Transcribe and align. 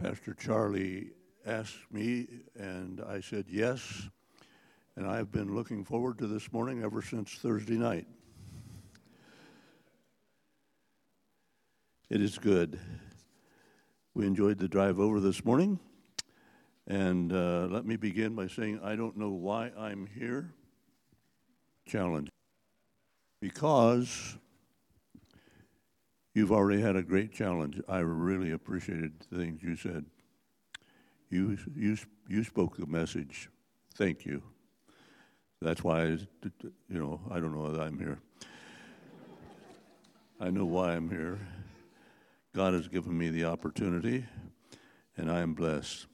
Pastor 0.00 0.32
Charlie 0.32 1.10
asked 1.44 1.90
me, 1.90 2.28
and 2.54 3.02
I 3.08 3.20
said 3.20 3.46
yes. 3.48 4.08
And 4.94 5.04
I've 5.08 5.32
been 5.32 5.56
looking 5.56 5.84
forward 5.84 6.18
to 6.18 6.28
this 6.28 6.52
morning 6.52 6.84
ever 6.84 7.02
since 7.02 7.32
Thursday 7.32 7.76
night. 7.76 8.06
It 12.08 12.22
is 12.22 12.38
good. 12.38 12.78
We 14.14 14.24
enjoyed 14.24 14.58
the 14.58 14.68
drive 14.68 15.00
over 15.00 15.18
this 15.18 15.44
morning. 15.44 15.80
And 16.86 17.32
uh, 17.32 17.66
let 17.68 17.84
me 17.84 17.96
begin 17.96 18.36
by 18.36 18.46
saying 18.46 18.80
I 18.84 18.94
don't 18.94 19.16
know 19.16 19.30
why 19.30 19.72
I'm 19.76 20.06
here. 20.06 20.54
Challenge. 21.86 22.28
Because 23.40 24.36
You've 26.38 26.52
already 26.52 26.80
had 26.80 26.94
a 26.94 27.02
great 27.02 27.32
challenge. 27.32 27.80
I 27.88 27.98
really 27.98 28.52
appreciated 28.52 29.26
the 29.28 29.38
things 29.38 29.60
you 29.60 29.74
said. 29.74 30.04
You, 31.30 31.58
you, 31.74 31.96
you 32.28 32.44
spoke 32.44 32.76
the 32.76 32.86
message. 32.86 33.50
Thank 33.96 34.24
you. 34.24 34.40
That's 35.60 35.82
why, 35.82 36.04
you 36.04 36.20
know, 36.88 37.20
I 37.28 37.40
don't 37.40 37.52
know 37.52 37.72
that 37.72 37.80
I'm 37.80 37.98
here. 37.98 38.20
I 40.38 40.50
know 40.50 40.64
why 40.64 40.92
I'm 40.92 41.10
here. 41.10 41.40
God 42.54 42.72
has 42.72 42.86
given 42.86 43.18
me 43.18 43.30
the 43.30 43.46
opportunity, 43.46 44.24
and 45.16 45.28
I 45.32 45.40
am 45.40 45.54
blessed. 45.54 46.06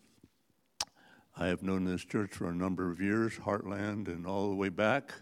I 1.37 1.49
have 1.49 1.63
known 1.63 1.85
this 1.85 2.03
church 2.03 2.31
for 2.33 2.49
a 2.49 2.55
number 2.55 2.91
of 2.91 2.99
years, 2.99 3.35
Heartland, 3.35 4.09
and 4.09 4.27
all 4.27 4.49
the 4.49 4.57
way 4.57 4.71
back. 4.71 5.13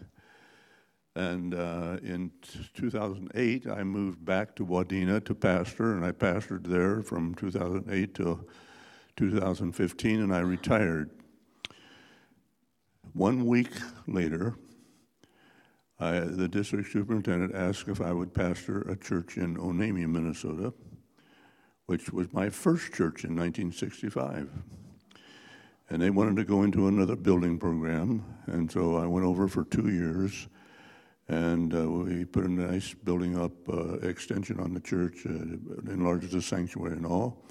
And 1.15 1.53
uh, 1.53 1.97
in 2.01 2.31
2008, 2.73 3.67
I 3.67 3.83
moved 3.83 4.25
back 4.25 4.55
to 4.55 4.65
Wadena 4.65 5.23
to 5.25 5.35
pastor, 5.35 5.95
and 5.95 6.03
I 6.03 6.11
pastored 6.11 6.65
there 6.65 7.03
from 7.03 7.35
2008 7.35 8.15
to 8.15 8.45
2015, 9.15 10.21
and 10.21 10.33
I 10.33 10.39
retired. 10.39 11.11
One 13.13 13.45
week 13.45 13.69
later, 14.07 14.55
I, 15.99 16.19
the 16.19 16.47
district 16.47 16.91
superintendent 16.91 17.53
asked 17.53 17.87
if 17.87 18.01
I 18.01 18.11
would 18.11 18.33
pastor 18.33 18.81
a 18.81 18.95
church 18.95 19.37
in 19.37 19.55
Onamia, 19.57 20.09
Minnesota, 20.09 20.73
which 21.85 22.11
was 22.11 22.33
my 22.33 22.49
first 22.49 22.91
church 22.91 23.23
in 23.23 23.35
1965. 23.35 24.49
And 25.89 26.01
they 26.01 26.09
wanted 26.09 26.37
to 26.37 26.43
go 26.43 26.63
into 26.63 26.87
another 26.87 27.15
building 27.15 27.59
program, 27.59 28.25
and 28.47 28.71
so 28.71 28.97
I 28.97 29.05
went 29.05 29.27
over 29.27 29.47
for 29.47 29.63
two 29.65 29.89
years 29.89 30.47
and 31.33 31.73
uh, 31.73 31.89
we 31.89 32.25
put 32.25 32.45
a 32.45 32.51
nice 32.51 32.93
building 32.93 33.39
up 33.39 33.51
uh, 33.67 33.93
extension 34.07 34.59
on 34.59 34.73
the 34.73 34.79
church, 34.79 35.25
uh, 35.25 35.91
enlarged 35.91 36.31
the 36.31 36.41
sanctuary 36.41 36.95
and 36.95 37.05
all. 37.05 37.43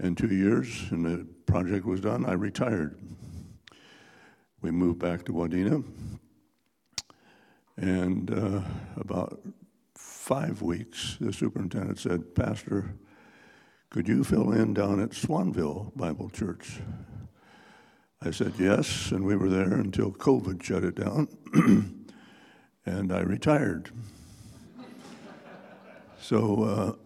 In 0.00 0.14
two 0.14 0.28
years, 0.28 0.86
and 0.90 1.04
the 1.04 1.26
project 1.46 1.84
was 1.84 2.00
done, 2.00 2.26
I 2.26 2.34
retired. 2.34 3.00
We 4.60 4.70
moved 4.70 4.98
back 4.98 5.24
to 5.24 5.32
Wadena, 5.32 5.82
and 7.76 8.30
uh, 8.30 8.60
about 8.96 9.40
five 9.94 10.60
weeks, 10.60 11.16
the 11.20 11.32
superintendent 11.32 11.98
said, 11.98 12.34
Pastor, 12.34 12.94
could 13.90 14.06
you 14.06 14.22
fill 14.22 14.52
in 14.52 14.74
down 14.74 15.00
at 15.00 15.10
Swanville 15.10 15.96
Bible 15.96 16.28
Church? 16.28 16.80
I 18.20 18.30
said 18.32 18.52
yes, 18.58 19.10
and 19.12 19.24
we 19.24 19.34
were 19.34 19.48
there 19.48 19.72
until 19.72 20.12
COVID 20.12 20.62
shut 20.62 20.84
it 20.84 20.96
down. 20.96 21.28
and 22.88 23.12
I 23.12 23.20
retired. 23.20 23.90
so, 26.20 26.96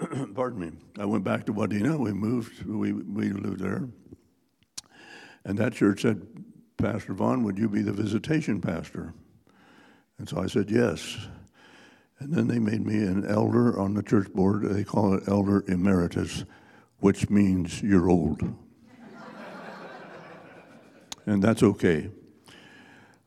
uh, 0.00 0.26
pardon 0.34 0.60
me, 0.60 0.72
I 0.98 1.04
went 1.04 1.24
back 1.24 1.46
to 1.46 1.54
Wadena. 1.54 1.98
We 1.98 2.12
moved, 2.12 2.64
we, 2.66 2.92
we 2.92 3.30
lived 3.30 3.60
there. 3.60 3.88
And 5.44 5.58
that 5.58 5.74
church 5.74 6.02
said, 6.02 6.26
Pastor 6.76 7.14
Vaughn, 7.14 7.44
would 7.44 7.58
you 7.58 7.68
be 7.68 7.82
the 7.82 7.92
visitation 7.92 8.60
pastor? 8.60 9.14
And 10.18 10.28
so 10.28 10.40
I 10.40 10.46
said, 10.46 10.70
yes. 10.70 11.16
And 12.18 12.32
then 12.32 12.48
they 12.48 12.58
made 12.58 12.84
me 12.84 12.96
an 12.96 13.24
elder 13.26 13.78
on 13.78 13.94
the 13.94 14.02
church 14.02 14.32
board. 14.32 14.62
They 14.62 14.84
call 14.84 15.14
it 15.14 15.24
elder 15.28 15.64
emeritus, 15.66 16.44
which 16.98 17.30
means 17.30 17.82
you're 17.82 18.08
old. 18.08 18.42
and 21.26 21.42
that's 21.42 21.62
okay. 21.62 22.10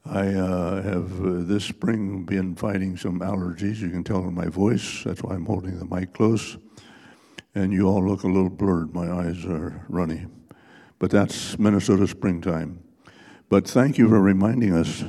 I 0.08 0.28
uh, 0.28 0.84
have 0.84 1.26
uh, 1.26 1.32
this 1.42 1.66
spring 1.66 2.26
been 2.26 2.56
fighting 2.56 2.96
some 2.96 3.22
allergies. 3.22 3.78
You 3.78 3.90
can 3.90 4.04
tell 4.04 4.20
in 4.20 4.36
my 4.36 4.46
voice. 4.46 5.04
That's 5.04 5.24
why 5.24 5.34
I'm 5.34 5.48
holding 5.48 5.80
the 5.80 5.86
mic 5.86 6.14
close. 6.14 6.58
And 7.56 7.74
you 7.74 7.88
all 7.88 8.06
look 8.06 8.22
a 8.22 8.28
little 8.28 8.52
blurred. 8.52 8.94
My 8.94 9.12
eyes 9.12 9.44
are 9.46 9.84
runny. 9.90 10.28
But 11.00 11.10
that's 11.10 11.58
Minnesota 11.58 12.08
springtime. 12.08 12.84
But 13.50 13.68
thank 13.68 13.98
you 13.98 14.08
for 14.08 14.22
reminding 14.22 14.74
us 14.74 15.04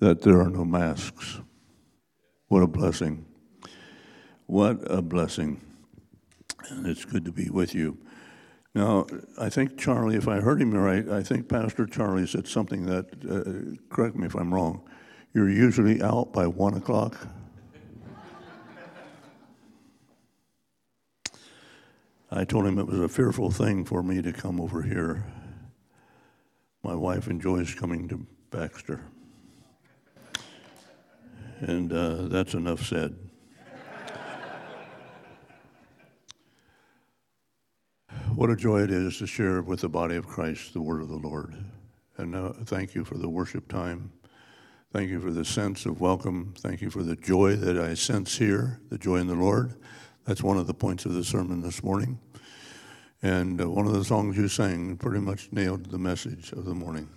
that 0.00 0.22
there 0.22 0.40
are 0.40 0.50
no 0.50 0.64
masks. 0.64 1.40
What 2.48 2.64
a 2.64 2.66
blessing. 2.66 3.24
What 4.46 4.78
a 4.90 5.02
blessing. 5.02 5.60
And 6.68 6.86
it's 6.86 7.04
good 7.04 7.24
to 7.26 7.32
be 7.32 7.48
with 7.48 7.76
you. 7.76 7.98
Now, 8.74 9.06
I 9.38 9.50
think 9.50 9.78
Charlie, 9.78 10.16
if 10.16 10.26
I 10.26 10.40
heard 10.40 10.60
him 10.60 10.74
right, 10.74 11.08
I 11.08 11.22
think 11.22 11.48
Pastor 11.48 11.86
Charlie 11.86 12.26
said 12.26 12.48
something 12.48 12.86
that, 12.86 13.06
uh, 13.24 13.76
correct 13.94 14.16
me 14.16 14.26
if 14.26 14.34
I'm 14.34 14.52
wrong, 14.52 14.82
you're 15.32 15.48
usually 15.48 16.02
out 16.02 16.32
by 16.32 16.48
one 16.48 16.74
o'clock. 16.74 17.28
I 22.32 22.44
told 22.44 22.66
him 22.66 22.80
it 22.80 22.86
was 22.88 22.98
a 22.98 23.08
fearful 23.08 23.52
thing 23.52 23.84
for 23.84 24.02
me 24.02 24.20
to 24.20 24.32
come 24.32 24.60
over 24.60 24.82
here. 24.82 25.24
My 26.82 26.96
wife 26.96 27.28
enjoys 27.28 27.74
coming 27.74 28.08
to 28.08 28.26
Baxter. 28.50 29.00
And 31.60 31.92
uh, 31.92 32.22
that's 32.22 32.54
enough 32.54 32.84
said. 32.84 33.23
What 38.34 38.50
a 38.50 38.56
joy 38.56 38.82
it 38.82 38.90
is 38.90 39.18
to 39.18 39.28
share 39.28 39.62
with 39.62 39.82
the 39.82 39.88
body 39.88 40.16
of 40.16 40.26
Christ 40.26 40.72
the 40.72 40.80
word 40.80 41.02
of 41.02 41.08
the 41.08 41.14
Lord. 41.14 41.54
And 42.16 42.66
thank 42.66 42.92
you 42.96 43.04
for 43.04 43.16
the 43.16 43.28
worship 43.28 43.68
time. 43.68 44.12
Thank 44.92 45.10
you 45.10 45.20
for 45.20 45.30
the 45.30 45.44
sense 45.44 45.86
of 45.86 46.00
welcome. 46.00 46.52
Thank 46.58 46.80
you 46.80 46.90
for 46.90 47.04
the 47.04 47.14
joy 47.14 47.54
that 47.54 47.78
I 47.78 47.94
sense 47.94 48.36
here, 48.36 48.80
the 48.90 48.98
joy 48.98 49.18
in 49.18 49.28
the 49.28 49.36
Lord. 49.36 49.76
That's 50.24 50.42
one 50.42 50.56
of 50.56 50.66
the 50.66 50.74
points 50.74 51.04
of 51.04 51.14
the 51.14 51.22
sermon 51.22 51.62
this 51.62 51.84
morning. 51.84 52.18
And 53.22 53.60
uh, 53.60 53.70
one 53.70 53.86
of 53.86 53.92
the 53.92 54.04
songs 54.04 54.36
you 54.36 54.48
sang 54.48 54.96
pretty 54.96 55.20
much 55.20 55.52
nailed 55.52 55.86
the 55.86 55.98
message 55.98 56.50
of 56.50 56.64
the 56.64 56.74
morning. 56.74 57.08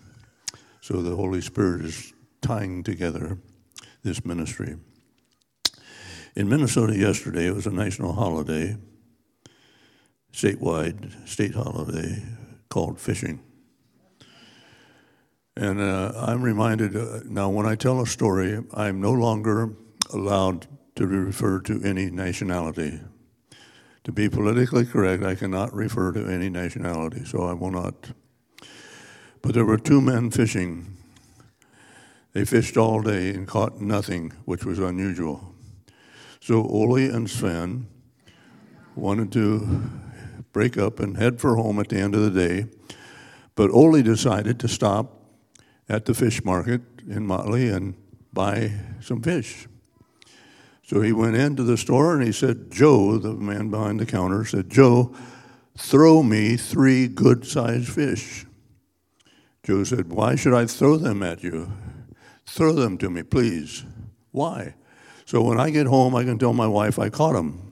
So 0.81 1.01
the 1.01 1.15
Holy 1.15 1.41
Spirit 1.41 1.83
is 1.83 2.13
tying 2.41 2.83
together 2.83 3.39
this 4.03 4.23
ministry. 4.23 4.77
In 6.35 6.47
Minnesota 6.47 6.95
yesterday, 6.95 7.47
it 7.47 7.55
was 7.55 7.65
a 7.65 7.71
national 7.71 8.13
holiday 8.13 8.77
statewide 10.37 11.27
state 11.27 11.55
holiday 11.55 12.21
called 12.69 12.99
fishing. 12.99 13.39
And 15.55 15.81
uh, 15.81 16.11
I'm 16.15 16.43
reminded 16.43 16.95
uh, 16.95 17.21
now 17.25 17.49
when 17.49 17.65
I 17.65 17.73
tell 17.73 17.99
a 18.01 18.05
story, 18.05 18.59
I'm 18.71 19.01
no 19.01 19.13
longer 19.13 19.73
allowed 20.13 20.67
to 20.95 21.07
refer 21.07 21.59
to 21.61 21.81
any 21.83 22.11
nationality. 22.11 22.99
To 24.03 24.11
be 24.11 24.29
politically 24.29 24.85
correct, 24.85 25.23
I 25.23 25.33
cannot 25.33 25.73
refer 25.73 26.11
to 26.11 26.27
any 26.27 26.49
nationality, 26.49 27.25
so 27.25 27.41
I 27.41 27.53
will 27.53 27.71
not. 27.71 28.11
But 29.41 29.55
there 29.55 29.65
were 29.65 29.79
two 29.79 30.01
men 30.01 30.29
fishing. 30.29 30.97
They 32.33 32.45
fished 32.45 32.77
all 32.77 33.01
day 33.01 33.31
and 33.31 33.47
caught 33.47 33.81
nothing, 33.81 34.33
which 34.45 34.65
was 34.65 34.77
unusual. 34.77 35.55
So 36.39 36.63
Ole 36.63 37.09
and 37.09 37.27
Sven 37.27 37.87
wanted 38.95 39.31
to 39.31 40.06
break 40.57 40.75
up 40.75 40.99
and 40.99 41.17
head 41.17 41.39
for 41.39 41.55
home 41.55 41.79
at 41.79 41.89
the 41.89 41.99
end 41.99 42.15
of 42.15 42.21
the 42.21 42.31
day. 42.31 42.65
But 43.53 43.69
Ole 43.69 44.01
decided 44.01 44.59
to 44.61 44.67
stop 44.67 45.21
at 45.87 46.05
the 46.05 46.15
fish 46.15 46.43
market 46.43 46.81
in 47.07 47.27
Motley 47.27 47.69
and 47.69 47.93
buy 48.33 48.71
some 48.99 49.21
fish. 49.21 49.67
So 50.81 51.01
he 51.01 51.13
went 51.13 51.35
into 51.35 51.61
the 51.61 51.77
store 51.77 52.15
and 52.15 52.25
he 52.25 52.31
said, 52.31 52.71
Joe, 52.71 53.19
the 53.19 53.33
man 53.33 53.69
behind 53.69 53.99
the 53.99 54.07
counter, 54.07 54.45
said, 54.45 54.71
Joe, 54.71 55.13
throw 55.77 56.23
me 56.23 56.57
three 56.57 57.07
good 57.07 57.45
sized 57.45 57.89
fish. 57.89 58.47
Joe 59.61 59.83
said, 59.83 60.11
Why 60.11 60.33
should 60.33 60.55
I 60.55 60.65
throw 60.65 60.97
them 60.97 61.21
at 61.21 61.43
you? 61.43 61.71
Throw 62.47 62.73
them 62.73 62.97
to 62.97 63.11
me, 63.11 63.21
please. 63.21 63.85
Why? 64.31 64.73
So 65.25 65.43
when 65.43 65.59
I 65.59 65.69
get 65.69 65.85
home, 65.85 66.15
I 66.15 66.23
can 66.23 66.39
tell 66.39 66.53
my 66.53 66.65
wife 66.65 66.97
I 66.97 67.09
caught 67.09 67.33
them. 67.33 67.66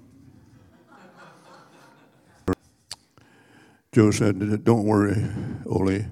Joe 3.96 4.12
said, 4.12 4.66
Don't 4.66 4.84
worry, 4.84 5.26
Ole. 5.66 6.06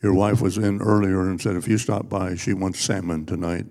Your 0.00 0.14
wife 0.14 0.40
was 0.40 0.56
in 0.56 0.80
earlier 0.80 1.22
and 1.22 1.40
said, 1.40 1.56
If 1.56 1.66
you 1.66 1.76
stop 1.76 2.08
by, 2.08 2.36
she 2.36 2.54
wants 2.54 2.78
salmon 2.78 3.26
tonight. 3.26 3.66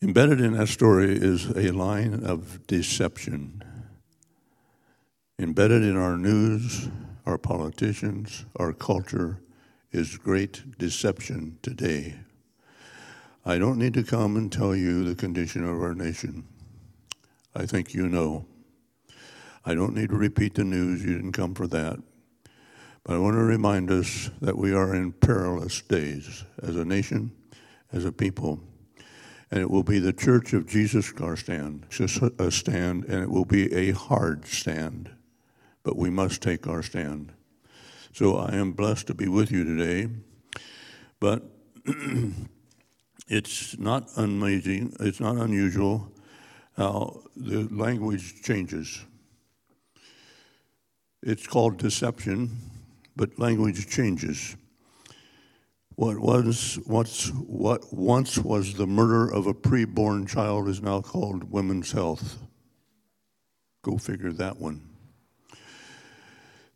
Embedded 0.00 0.40
in 0.40 0.54
that 0.54 0.68
story 0.68 1.14
is 1.14 1.44
a 1.50 1.72
line 1.72 2.24
of 2.24 2.66
deception. 2.66 3.62
Embedded 5.38 5.82
in 5.82 5.98
our 5.98 6.16
news, 6.16 6.88
our 7.26 7.36
politicians, 7.36 8.46
our 8.56 8.72
culture 8.72 9.42
is 9.92 10.16
great 10.16 10.78
deception 10.78 11.58
today. 11.60 12.14
I 13.44 13.58
don't 13.58 13.78
need 13.78 13.92
to 13.92 14.02
come 14.02 14.38
and 14.38 14.50
tell 14.50 14.74
you 14.74 15.04
the 15.04 15.14
condition 15.14 15.64
of 15.64 15.82
our 15.82 15.94
nation. 15.94 16.48
I 17.54 17.66
think 17.66 17.92
you 17.92 18.08
know. 18.08 18.46
I 19.68 19.74
don't 19.74 19.96
need 19.96 20.10
to 20.10 20.16
repeat 20.16 20.54
the 20.54 20.62
news, 20.62 21.04
you 21.04 21.14
didn't 21.16 21.32
come 21.32 21.52
for 21.52 21.66
that. 21.66 21.98
But 23.02 23.16
I 23.16 23.18
want 23.18 23.34
to 23.34 23.42
remind 23.42 23.90
us 23.90 24.30
that 24.40 24.56
we 24.56 24.72
are 24.72 24.94
in 24.94 25.10
perilous 25.10 25.82
days 25.82 26.44
as 26.62 26.76
a 26.76 26.84
nation, 26.84 27.32
as 27.92 28.04
a 28.04 28.12
people. 28.12 28.60
And 29.50 29.60
it 29.60 29.68
will 29.68 29.82
be 29.82 29.98
the 29.98 30.12
church 30.12 30.52
of 30.52 30.68
Jesus 30.68 31.12
our 31.20 31.36
stand, 31.36 31.86
a 32.38 32.50
stand, 32.50 33.04
and 33.06 33.22
it 33.24 33.30
will 33.30 33.44
be 33.44 33.72
a 33.74 33.90
hard 33.90 34.46
stand. 34.46 35.10
But 35.82 35.96
we 35.96 36.10
must 36.10 36.42
take 36.42 36.68
our 36.68 36.82
stand. 36.82 37.32
So 38.12 38.36
I 38.36 38.54
am 38.54 38.72
blessed 38.72 39.08
to 39.08 39.14
be 39.14 39.26
with 39.26 39.50
you 39.50 39.64
today. 39.64 40.08
But 41.18 41.42
it's 43.28 43.76
not 43.78 44.10
amazing, 44.16 44.94
it's 45.00 45.20
not 45.20 45.36
unusual 45.36 46.12
how 46.76 47.22
the 47.36 47.68
language 47.72 48.42
changes. 48.42 49.04
It's 51.28 51.44
called 51.44 51.78
deception, 51.78 52.56
but 53.16 53.36
language 53.36 53.88
changes. 53.88 54.56
What 55.96 56.20
was 56.20 56.78
what's, 56.86 57.30
what 57.30 57.92
once 57.92 58.38
was 58.38 58.74
the 58.74 58.86
murder 58.86 59.28
of 59.34 59.48
a 59.48 59.52
preborn 59.52 60.28
child 60.28 60.68
is 60.68 60.80
now 60.80 61.00
called 61.00 61.50
women's 61.50 61.90
health. 61.90 62.38
Go 63.82 63.98
figure 63.98 64.30
that 64.34 64.58
one. 64.60 64.88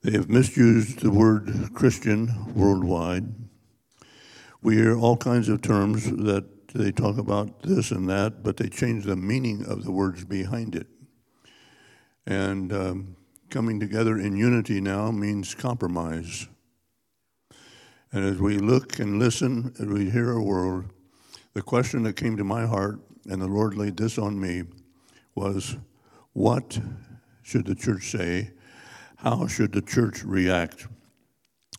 They 0.02 0.10
have 0.14 0.28
misused 0.28 0.98
the 0.98 1.12
word 1.12 1.70
Christian 1.72 2.52
worldwide. 2.52 3.32
We 4.62 4.74
hear 4.74 4.98
all 4.98 5.16
kinds 5.16 5.48
of 5.48 5.62
terms 5.62 6.10
that 6.10 6.74
they 6.74 6.90
talk 6.90 7.18
about 7.18 7.62
this 7.62 7.92
and 7.92 8.08
that, 8.08 8.42
but 8.42 8.56
they 8.56 8.68
change 8.68 9.04
the 9.04 9.14
meaning 9.14 9.64
of 9.64 9.84
the 9.84 9.92
words 9.92 10.24
behind 10.24 10.74
it. 10.74 10.88
And 12.26 12.72
um, 12.72 13.16
coming 13.50 13.80
together 13.80 14.18
in 14.18 14.36
unity 14.36 14.80
now 14.80 15.10
means 15.10 15.54
compromise. 15.54 16.48
And 18.12 18.24
as 18.24 18.38
we 18.38 18.58
look 18.58 18.98
and 18.98 19.18
listen, 19.18 19.74
as 19.78 19.86
we 19.86 20.10
hear 20.10 20.32
a 20.32 20.42
world, 20.42 20.86
the 21.52 21.62
question 21.62 22.02
that 22.04 22.16
came 22.16 22.36
to 22.36 22.44
my 22.44 22.66
heart, 22.66 23.00
and 23.26 23.42
the 23.42 23.46
Lord 23.46 23.76
laid 23.76 23.96
this 23.96 24.18
on 24.18 24.40
me, 24.40 24.62
was 25.34 25.76
what 26.32 26.78
should 27.42 27.66
the 27.66 27.74
church 27.74 28.10
say? 28.10 28.50
How 29.16 29.46
should 29.46 29.72
the 29.72 29.82
church 29.82 30.24
react? 30.24 30.86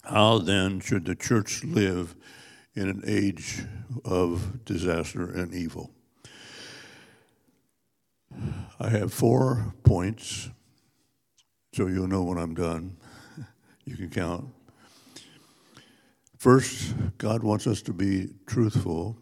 How 0.04 0.40
then 0.40 0.80
should 0.80 1.06
the 1.06 1.16
church 1.16 1.64
live 1.64 2.16
in 2.76 2.90
an 2.90 3.04
age 3.06 3.64
of 4.06 4.64
disaster 4.66 5.30
and 5.30 5.54
evil? 5.54 5.92
I 8.80 8.90
have 8.90 9.14
four 9.14 9.74
points, 9.84 10.50
so 11.74 11.88
you'll 11.88 12.08
know 12.08 12.24
when 12.24 12.38
I'm 12.38 12.54
done. 12.54 12.98
You 13.84 13.98
can 13.98 14.12
count. 14.12 14.46
First, 16.38 16.94
God 17.18 17.42
wants 17.42 17.66
us 17.66 17.82
to 17.84 17.94
be 17.94 18.30
truthful, 18.46 19.18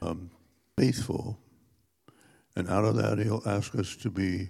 um, 0.00 0.30
faithful, 0.78 1.36
and 2.54 2.68
out 2.68 2.84
of 2.84 2.94
that, 2.96 3.18
He'll 3.18 3.42
ask 3.44 3.74
us 3.74 3.96
to 3.96 4.10
be 4.10 4.48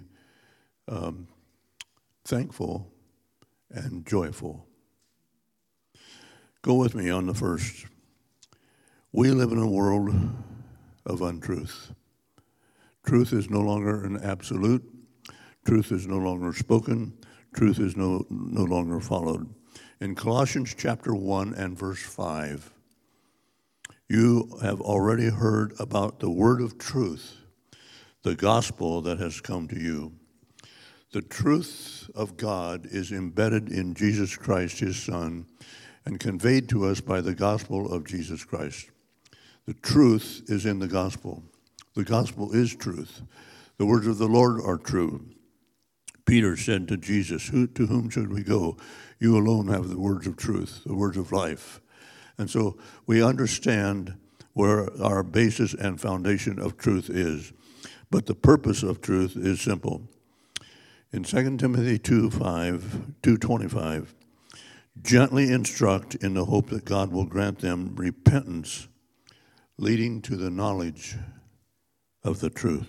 um, 0.87 1.27
thankful 2.25 2.91
and 3.71 4.05
joyful. 4.05 4.67
Go 6.61 6.75
with 6.75 6.95
me 6.95 7.09
on 7.09 7.25
the 7.25 7.33
first. 7.33 7.85
We 9.11 9.31
live 9.31 9.51
in 9.51 9.57
a 9.57 9.67
world 9.67 10.15
of 11.05 11.21
untruth. 11.21 11.91
Truth 13.05 13.33
is 13.33 13.49
no 13.49 13.59
longer 13.59 14.03
an 14.05 14.19
absolute. 14.23 14.83
Truth 15.65 15.91
is 15.91 16.07
no 16.07 16.17
longer 16.17 16.53
spoken. 16.53 17.13
Truth 17.53 17.79
is 17.79 17.95
no, 17.95 18.25
no 18.29 18.63
longer 18.63 18.99
followed. 18.99 19.53
In 20.01 20.15
Colossians 20.15 20.75
chapter 20.77 21.15
1 21.15 21.53
and 21.53 21.77
verse 21.77 22.03
5, 22.03 22.73
you 24.09 24.57
have 24.61 24.81
already 24.81 25.29
heard 25.29 25.73
about 25.79 26.19
the 26.19 26.29
word 26.29 26.61
of 26.61 26.77
truth, 26.77 27.37
the 28.23 28.35
gospel 28.35 29.01
that 29.01 29.19
has 29.19 29.39
come 29.39 29.67
to 29.69 29.79
you. 29.79 30.13
The 31.13 31.21
truth 31.21 32.09
of 32.15 32.37
God 32.37 32.87
is 32.87 33.11
embedded 33.11 33.71
in 33.71 33.93
Jesus 33.93 34.35
Christ, 34.35 34.79
his 34.79 35.01
Son, 35.01 35.45
and 36.05 36.19
conveyed 36.19 36.67
to 36.69 36.85
us 36.85 36.99
by 36.99 37.21
the 37.21 37.35
gospel 37.35 37.91
of 37.91 38.05
Jesus 38.05 38.43
Christ. 38.43 38.89
The 39.65 39.75
truth 39.75 40.43
is 40.47 40.65
in 40.65 40.79
the 40.79 40.87
gospel. 40.87 41.43
The 41.95 42.03
gospel 42.03 42.51
is 42.51 42.75
truth. 42.75 43.21
The 43.77 43.85
words 43.85 44.07
of 44.07 44.17
the 44.17 44.27
Lord 44.27 44.59
are 44.61 44.77
true. 44.77 45.25
Peter 46.25 46.55
said 46.55 46.87
to 46.87 46.97
Jesus, 46.97 47.47
Who, 47.47 47.67
To 47.67 47.87
whom 47.87 48.09
should 48.09 48.31
we 48.31 48.43
go? 48.43 48.77
You 49.19 49.37
alone 49.37 49.67
have 49.67 49.89
the 49.89 49.99
words 49.99 50.27
of 50.27 50.37
truth, 50.37 50.81
the 50.85 50.95
words 50.95 51.17
of 51.17 51.31
life. 51.31 51.81
And 52.37 52.49
so 52.49 52.77
we 53.05 53.23
understand 53.23 54.15
where 54.53 54.89
our 55.01 55.23
basis 55.23 55.73
and 55.73 55.99
foundation 55.99 56.59
of 56.59 56.77
truth 56.77 57.09
is. 57.09 57.53
But 58.09 58.25
the 58.25 58.35
purpose 58.35 58.83
of 58.83 59.01
truth 59.01 59.35
is 59.35 59.61
simple 59.61 60.07
in 61.13 61.23
2 61.23 61.57
Timothy 61.57 61.99
2 61.99 62.31
5, 62.31 62.41
225, 63.21 64.15
gently 65.03 65.51
instruct 65.51 66.15
in 66.15 66.33
the 66.33 66.45
hope 66.45 66.69
that 66.69 66.85
God 66.85 67.11
will 67.11 67.25
grant 67.25 67.59
them 67.59 67.93
repentance 67.95 68.87
leading 69.77 70.23
to 70.23 70.35
the 70.35 70.49
knowledge 70.49 71.15
of 72.23 72.39
the 72.39 72.49
truth. 72.49 72.87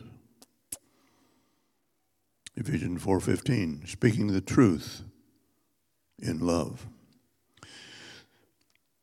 Ephesians 2.56 3.02
4:15, 3.02 3.86
speaking 3.86 4.28
the 4.28 4.40
truth 4.40 5.02
in 6.18 6.38
love. 6.38 6.86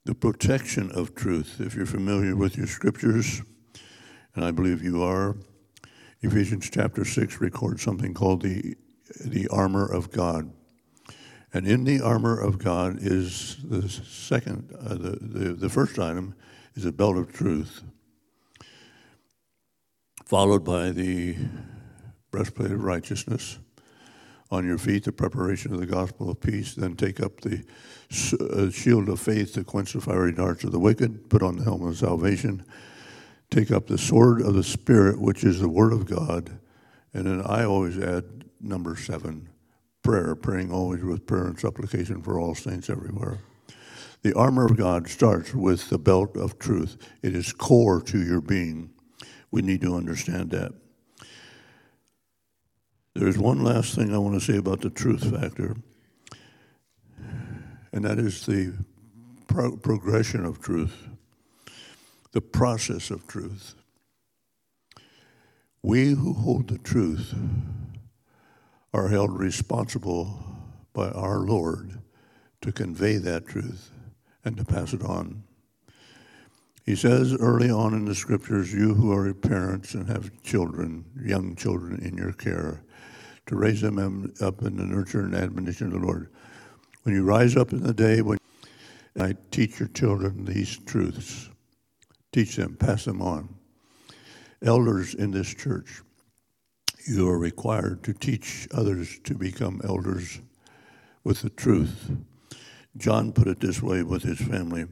The 0.05 0.15
protection 0.15 0.91
of 0.91 1.13
truth, 1.13 1.59
if 1.59 1.75
you're 1.75 1.85
familiar 1.85 2.35
with 2.35 2.57
your 2.57 2.67
scriptures, 2.67 3.41
and 4.35 4.45
I 4.45 4.51
believe 4.51 4.83
you 4.83 5.03
are, 5.03 5.35
Ephesians 6.21 6.69
chapter 6.71 7.03
6 7.03 7.41
records 7.41 7.81
something 7.81 8.13
called 8.13 8.41
the 8.41 8.75
the 9.19 9.47
armor 9.49 9.85
of 9.85 10.11
God. 10.11 10.51
And 11.53 11.67
in 11.67 11.83
the 11.83 12.01
armor 12.01 12.39
of 12.39 12.57
God 12.57 12.97
is 13.01 13.57
the 13.63 13.89
second, 13.89 14.73
uh, 14.79 14.95
the, 14.95 15.17
the, 15.21 15.53
the 15.53 15.69
first 15.69 15.99
item 15.99 16.33
is 16.75 16.85
a 16.85 16.91
belt 16.91 17.17
of 17.17 17.33
truth, 17.33 17.83
followed 20.23 20.63
by 20.63 20.91
the 20.91 21.35
breastplate 22.31 22.71
of 22.71 22.83
righteousness. 22.83 23.59
On 24.49 24.65
your 24.65 24.77
feet, 24.77 25.05
the 25.05 25.11
preparation 25.11 25.73
of 25.73 25.79
the 25.79 25.85
gospel 25.85 26.29
of 26.29 26.41
peace. 26.41 26.75
Then 26.75 26.95
take 26.95 27.21
up 27.21 27.39
the 27.39 27.63
uh, 28.39 28.69
shield 28.69 29.07
of 29.07 29.19
faith 29.19 29.53
to 29.53 29.63
quench 29.63 29.93
the 29.93 30.01
fiery 30.01 30.33
darts 30.33 30.63
of 30.63 30.71
the 30.71 30.79
wicked. 30.79 31.29
Put 31.29 31.41
on 31.41 31.57
the 31.57 31.63
helmet 31.63 31.89
of 31.89 31.97
salvation. 31.97 32.65
Take 33.49 33.71
up 33.71 33.87
the 33.87 33.97
sword 33.97 34.41
of 34.41 34.53
the 34.53 34.63
Spirit, 34.63 35.21
which 35.21 35.43
is 35.43 35.59
the 35.59 35.69
word 35.69 35.93
of 35.93 36.05
God. 36.05 36.57
And 37.13 37.27
then 37.27 37.41
I 37.45 37.63
always 37.63 37.97
add 37.97 38.45
number 38.59 38.95
seven, 38.95 39.49
prayer, 40.03 40.35
praying 40.35 40.71
always 40.71 41.03
with 41.03 41.25
prayer 41.25 41.47
and 41.47 41.59
supplication 41.59 42.21
for 42.21 42.39
all 42.39 42.55
saints 42.55 42.89
everywhere. 42.89 43.39
The 44.21 44.33
armor 44.35 44.65
of 44.65 44.77
God 44.77 45.07
starts 45.07 45.53
with 45.53 45.89
the 45.89 45.97
belt 45.97 46.37
of 46.37 46.59
truth. 46.59 46.97
It 47.23 47.35
is 47.35 47.51
core 47.53 48.01
to 48.03 48.21
your 48.21 48.41
being. 48.41 48.91
We 49.49 49.61
need 49.61 49.81
to 49.81 49.95
understand 49.95 50.51
that. 50.51 50.73
There's 53.13 53.37
one 53.37 53.61
last 53.61 53.93
thing 53.95 54.13
I 54.13 54.17
want 54.17 54.39
to 54.39 54.45
say 54.45 54.57
about 54.57 54.81
the 54.81 54.89
truth 54.89 55.29
factor, 55.37 55.75
and 57.91 58.05
that 58.05 58.17
is 58.17 58.45
the 58.45 58.73
pro- 59.47 59.75
progression 59.75 60.45
of 60.45 60.61
truth, 60.61 61.09
the 62.31 62.39
process 62.39 63.11
of 63.11 63.27
truth. 63.27 63.75
We 65.83 66.11
who 66.11 66.33
hold 66.33 66.69
the 66.69 66.77
truth 66.77 67.33
are 68.93 69.09
held 69.09 69.37
responsible 69.37 70.39
by 70.93 71.09
our 71.09 71.39
Lord 71.39 71.99
to 72.61 72.71
convey 72.71 73.17
that 73.17 73.45
truth 73.45 73.91
and 74.45 74.55
to 74.55 74.63
pass 74.63 74.93
it 74.93 75.03
on. 75.03 75.43
He 76.85 76.95
says 76.95 77.33
early 77.33 77.69
on 77.69 77.93
in 77.93 78.05
the 78.05 78.15
scriptures, 78.15 78.73
you 78.73 78.93
who 78.93 79.11
are 79.11 79.33
parents 79.33 79.93
and 79.95 80.07
have 80.07 80.31
children, 80.43 81.05
young 81.21 81.55
children 81.55 81.99
in 82.03 82.17
your 82.17 82.33
care, 82.33 82.83
to 83.51 83.57
raise 83.57 83.81
them 83.81 83.99
um, 83.99 84.33
up 84.39 84.61
in 84.61 84.77
the 84.77 84.85
nurture 84.85 85.19
and 85.19 85.35
admonition 85.35 85.87
of 85.87 85.99
the 85.99 85.99
Lord. 85.99 86.29
When 87.03 87.13
you 87.13 87.25
rise 87.25 87.57
up 87.57 87.73
in 87.73 87.83
the 87.83 87.93
day, 87.93 88.21
when 88.21 88.37
I 89.19 89.35
teach 89.51 89.77
your 89.77 89.89
children 89.89 90.45
these 90.45 90.79
truths, 90.85 91.49
teach 92.31 92.55
them, 92.55 92.77
pass 92.77 93.03
them 93.03 93.21
on. 93.21 93.53
Elders 94.63 95.15
in 95.15 95.31
this 95.31 95.53
church, 95.53 96.01
you 97.05 97.27
are 97.27 97.37
required 97.37 98.05
to 98.05 98.13
teach 98.13 98.69
others 98.73 99.19
to 99.25 99.35
become 99.35 99.81
elders 99.83 100.39
with 101.25 101.41
the 101.41 101.49
truth. 101.49 102.09
John 102.95 103.33
put 103.33 103.49
it 103.49 103.59
this 103.59 103.83
way 103.83 104.01
with 104.01 104.23
his 104.23 104.39
family. 104.39 104.85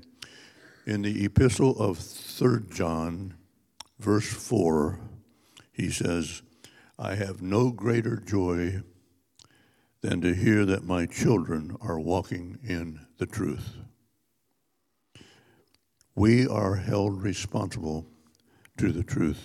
In 0.85 1.01
the 1.03 1.23
epistle 1.23 1.79
of 1.79 1.97
3 1.97 2.63
John, 2.71 3.35
verse 3.99 4.27
4, 4.27 4.99
he 5.71 5.89
says, 5.89 6.41
I 7.01 7.15
have 7.15 7.41
no 7.41 7.71
greater 7.71 8.17
joy 8.17 8.81
than 10.01 10.19
to 10.19 10.35
hear 10.35 10.65
that 10.65 10.83
my 10.83 11.05
children 11.05 11.77
are 11.79 11.97
walking 11.97 12.59
in 12.61 12.99
the 13.17 13.25
truth. 13.25 13.77
We 16.13 16.45
are 16.45 16.75
held 16.75 17.23
responsible 17.23 18.05
to 18.77 18.91
the 18.91 19.03
truth. 19.03 19.39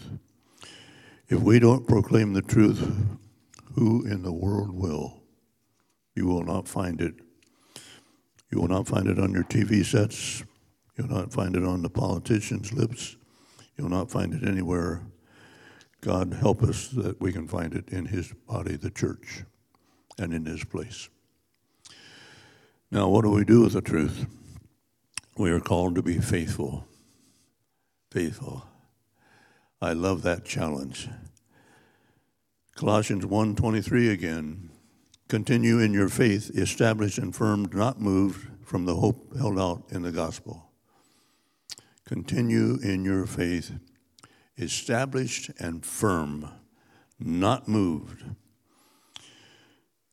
If 1.28 1.42
we 1.42 1.60
don't 1.60 1.86
proclaim 1.86 2.32
the 2.32 2.42
truth, 2.42 2.92
who 3.74 4.04
in 4.04 4.22
the 4.22 4.32
world 4.32 4.72
will? 4.72 5.22
You 6.16 6.26
will 6.26 6.42
not 6.42 6.66
find 6.66 7.00
it. 7.00 7.14
You 8.50 8.60
will 8.60 8.68
not 8.68 8.88
find 8.88 9.06
it 9.06 9.20
on 9.20 9.32
your 9.32 9.44
TV 9.44 9.84
sets. 9.84 10.42
You'll 10.98 11.06
not 11.06 11.32
find 11.32 11.54
it 11.54 11.64
on 11.64 11.82
the 11.82 11.90
politicians' 11.90 12.72
lips. 12.72 13.16
You'll 13.76 13.90
not 13.90 14.10
find 14.10 14.34
it 14.34 14.44
anywhere. 14.44 15.02
God 16.04 16.34
help 16.34 16.62
us 16.62 16.88
that 16.88 17.18
we 17.18 17.32
can 17.32 17.48
find 17.48 17.72
it 17.72 17.88
in 17.88 18.04
His 18.04 18.30
body, 18.46 18.76
the 18.76 18.90
church, 18.90 19.44
and 20.18 20.34
in 20.34 20.44
His 20.44 20.62
place. 20.62 21.08
Now, 22.90 23.08
what 23.08 23.22
do 23.22 23.30
we 23.30 23.42
do 23.42 23.62
with 23.62 23.72
the 23.72 23.80
truth? 23.80 24.26
We 25.38 25.50
are 25.50 25.60
called 25.60 25.94
to 25.94 26.02
be 26.02 26.18
faithful. 26.18 26.86
Faithful. 28.10 28.66
I 29.80 29.94
love 29.94 30.20
that 30.22 30.44
challenge. 30.44 31.08
Colossians 32.74 33.24
1:23 33.24 34.12
again. 34.12 34.70
Continue 35.28 35.78
in 35.78 35.94
your 35.94 36.10
faith, 36.10 36.50
established 36.50 37.16
and 37.16 37.34
firm, 37.34 37.70
not 37.72 37.98
moved 37.98 38.46
from 38.62 38.84
the 38.84 38.96
hope 38.96 39.34
held 39.38 39.58
out 39.58 39.84
in 39.90 40.02
the 40.02 40.12
gospel. 40.12 40.70
Continue 42.04 42.78
in 42.82 43.06
your 43.06 43.24
faith, 43.24 43.72
established 44.56 45.50
and 45.58 45.84
firm, 45.84 46.48
not 47.18 47.68
moved. 47.68 48.24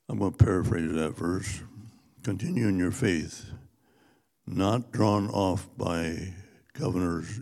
I'm 0.09 0.19
going 0.19 0.31
to 0.33 0.37
paraphrase 0.37 0.91
that 0.93 1.15
verse. 1.15 1.61
Continue 2.23 2.67
in 2.67 2.77
your 2.77 2.91
faith, 2.91 3.51
not 4.45 4.91
drawn 4.91 5.29
off 5.29 5.67
by 5.77 6.33
governor's 6.73 7.41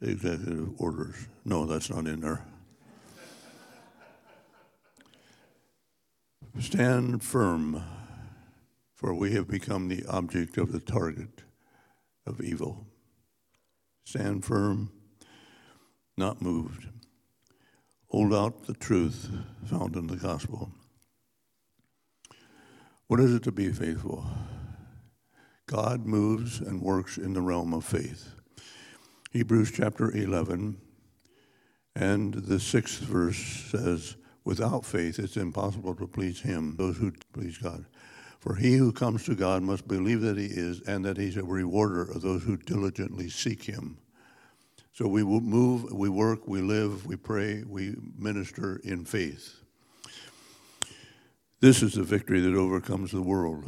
executive 0.00 0.70
orders. 0.78 1.16
No, 1.44 1.66
that's 1.66 1.90
not 1.90 2.06
in 2.06 2.20
there. 2.20 2.44
Stand 6.58 7.22
firm, 7.22 7.82
for 8.94 9.12
we 9.12 9.32
have 9.32 9.46
become 9.46 9.88
the 9.88 10.04
object 10.06 10.56
of 10.56 10.72
the 10.72 10.80
target 10.80 11.42
of 12.26 12.40
evil. 12.40 12.86
Stand 14.04 14.44
firm, 14.44 14.90
not 16.16 16.40
moved. 16.40 16.88
Hold 18.08 18.32
out 18.32 18.66
the 18.66 18.74
truth 18.74 19.30
found 19.66 19.96
in 19.96 20.06
the 20.06 20.16
gospel. 20.16 20.70
What 23.08 23.20
is 23.20 23.34
it 23.34 23.42
to 23.44 23.52
be 23.52 23.70
faithful? 23.70 24.24
God 25.66 26.06
moves 26.06 26.60
and 26.60 26.80
works 26.80 27.18
in 27.18 27.32
the 27.32 27.42
realm 27.42 27.74
of 27.74 27.84
faith. 27.84 28.34
Hebrews 29.32 29.72
chapter 29.74 30.10
11 30.10 30.80
and 31.94 32.34
the 32.34 32.60
sixth 32.60 33.00
verse 33.00 33.36
says, 33.70 34.16
Without 34.44 34.84
faith 34.84 35.18
it's 35.18 35.36
impossible 35.36 35.94
to 35.96 36.06
please 36.06 36.40
him, 36.40 36.76
those 36.76 36.96
who 36.96 37.12
please 37.32 37.58
God. 37.58 37.84
For 38.38 38.54
he 38.54 38.74
who 38.74 38.92
comes 38.92 39.24
to 39.24 39.34
God 39.34 39.62
must 39.62 39.88
believe 39.88 40.20
that 40.20 40.38
he 40.38 40.46
is 40.46 40.80
and 40.82 41.04
that 41.04 41.16
he's 41.16 41.36
a 41.36 41.42
rewarder 41.42 42.02
of 42.02 42.22
those 42.22 42.44
who 42.44 42.56
diligently 42.56 43.28
seek 43.28 43.64
him. 43.64 43.98
So 44.96 45.06
we 45.06 45.22
move, 45.22 45.92
we 45.92 46.08
work, 46.08 46.48
we 46.48 46.62
live, 46.62 47.04
we 47.04 47.16
pray, 47.16 47.62
we 47.68 47.96
minister 48.16 48.80
in 48.82 49.04
faith. 49.04 49.60
This 51.60 51.82
is 51.82 51.92
the 51.92 52.02
victory 52.02 52.40
that 52.40 52.54
overcomes 52.54 53.12
the 53.12 53.20
world. 53.20 53.64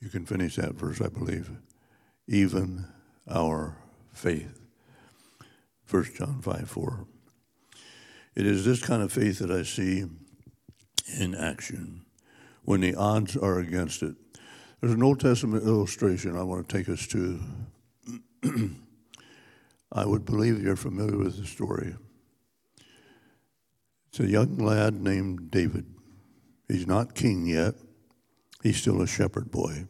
You 0.00 0.08
can 0.08 0.24
finish 0.24 0.56
that 0.56 0.72
verse, 0.72 1.02
I 1.02 1.08
believe. 1.08 1.50
Even 2.28 2.86
our 3.30 3.76
faith. 4.14 4.58
1 5.90 6.04
John 6.16 6.40
5 6.40 6.70
4. 6.70 7.06
It 8.36 8.46
is 8.46 8.64
this 8.64 8.82
kind 8.82 9.02
of 9.02 9.12
faith 9.12 9.40
that 9.40 9.50
I 9.50 9.64
see 9.64 10.06
in 11.20 11.34
action 11.34 12.06
when 12.64 12.80
the 12.80 12.94
odds 12.94 13.36
are 13.36 13.58
against 13.58 14.02
it. 14.02 14.14
There's 14.80 14.94
an 14.94 15.02
Old 15.02 15.20
Testament 15.20 15.64
illustration 15.64 16.38
I 16.38 16.42
want 16.42 16.66
to 16.66 16.74
take 16.74 16.88
us 16.88 17.06
to. 17.08 17.38
I 19.96 20.04
would 20.04 20.26
believe 20.26 20.62
you're 20.62 20.76
familiar 20.76 21.16
with 21.16 21.38
the 21.38 21.46
story. 21.46 21.96
It's 24.10 24.20
a 24.20 24.26
young 24.26 24.58
lad 24.58 25.00
named 25.00 25.50
David. 25.50 25.86
He's 26.68 26.86
not 26.86 27.14
king 27.14 27.46
yet, 27.46 27.74
he's 28.62 28.76
still 28.76 29.00
a 29.00 29.06
shepherd 29.06 29.50
boy. 29.50 29.86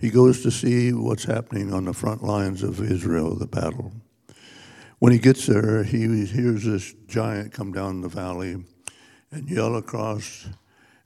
He 0.00 0.10
goes 0.10 0.42
to 0.42 0.50
see 0.50 0.92
what's 0.92 1.22
happening 1.22 1.72
on 1.72 1.84
the 1.84 1.92
front 1.92 2.24
lines 2.24 2.64
of 2.64 2.80
Israel, 2.80 3.36
the 3.36 3.46
battle. 3.46 3.92
When 4.98 5.12
he 5.12 5.18
gets 5.20 5.46
there, 5.46 5.84
he 5.84 6.26
hears 6.26 6.64
this 6.64 6.94
giant 7.06 7.52
come 7.52 7.70
down 7.70 8.00
the 8.00 8.08
valley 8.08 8.64
and 9.30 9.48
yell 9.48 9.76
across 9.76 10.48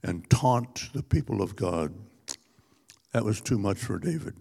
and 0.01 0.27
taunt 0.31 0.89
the 0.93 1.03
people 1.03 1.43
of 1.43 1.55
God. 1.55 1.93
That 3.13 3.25
was 3.25 3.41
too 3.41 3.59
much 3.59 3.77
for 3.77 3.99
David. 3.99 4.33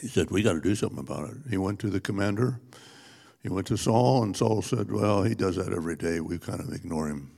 He 0.00 0.08
said, 0.08 0.30
We 0.30 0.42
got 0.42 0.54
to 0.54 0.60
do 0.60 0.74
something 0.74 0.98
about 0.98 1.30
it. 1.30 1.36
He 1.48 1.56
went 1.56 1.78
to 1.80 1.90
the 1.90 2.00
commander. 2.00 2.60
He 3.42 3.50
went 3.50 3.66
to 3.66 3.76
Saul, 3.76 4.22
and 4.22 4.36
Saul 4.36 4.62
said, 4.62 4.90
Well, 4.90 5.22
he 5.22 5.34
does 5.34 5.56
that 5.56 5.72
every 5.72 5.96
day. 5.96 6.20
We 6.20 6.38
kind 6.38 6.60
of 6.60 6.72
ignore 6.72 7.08
him. 7.08 7.30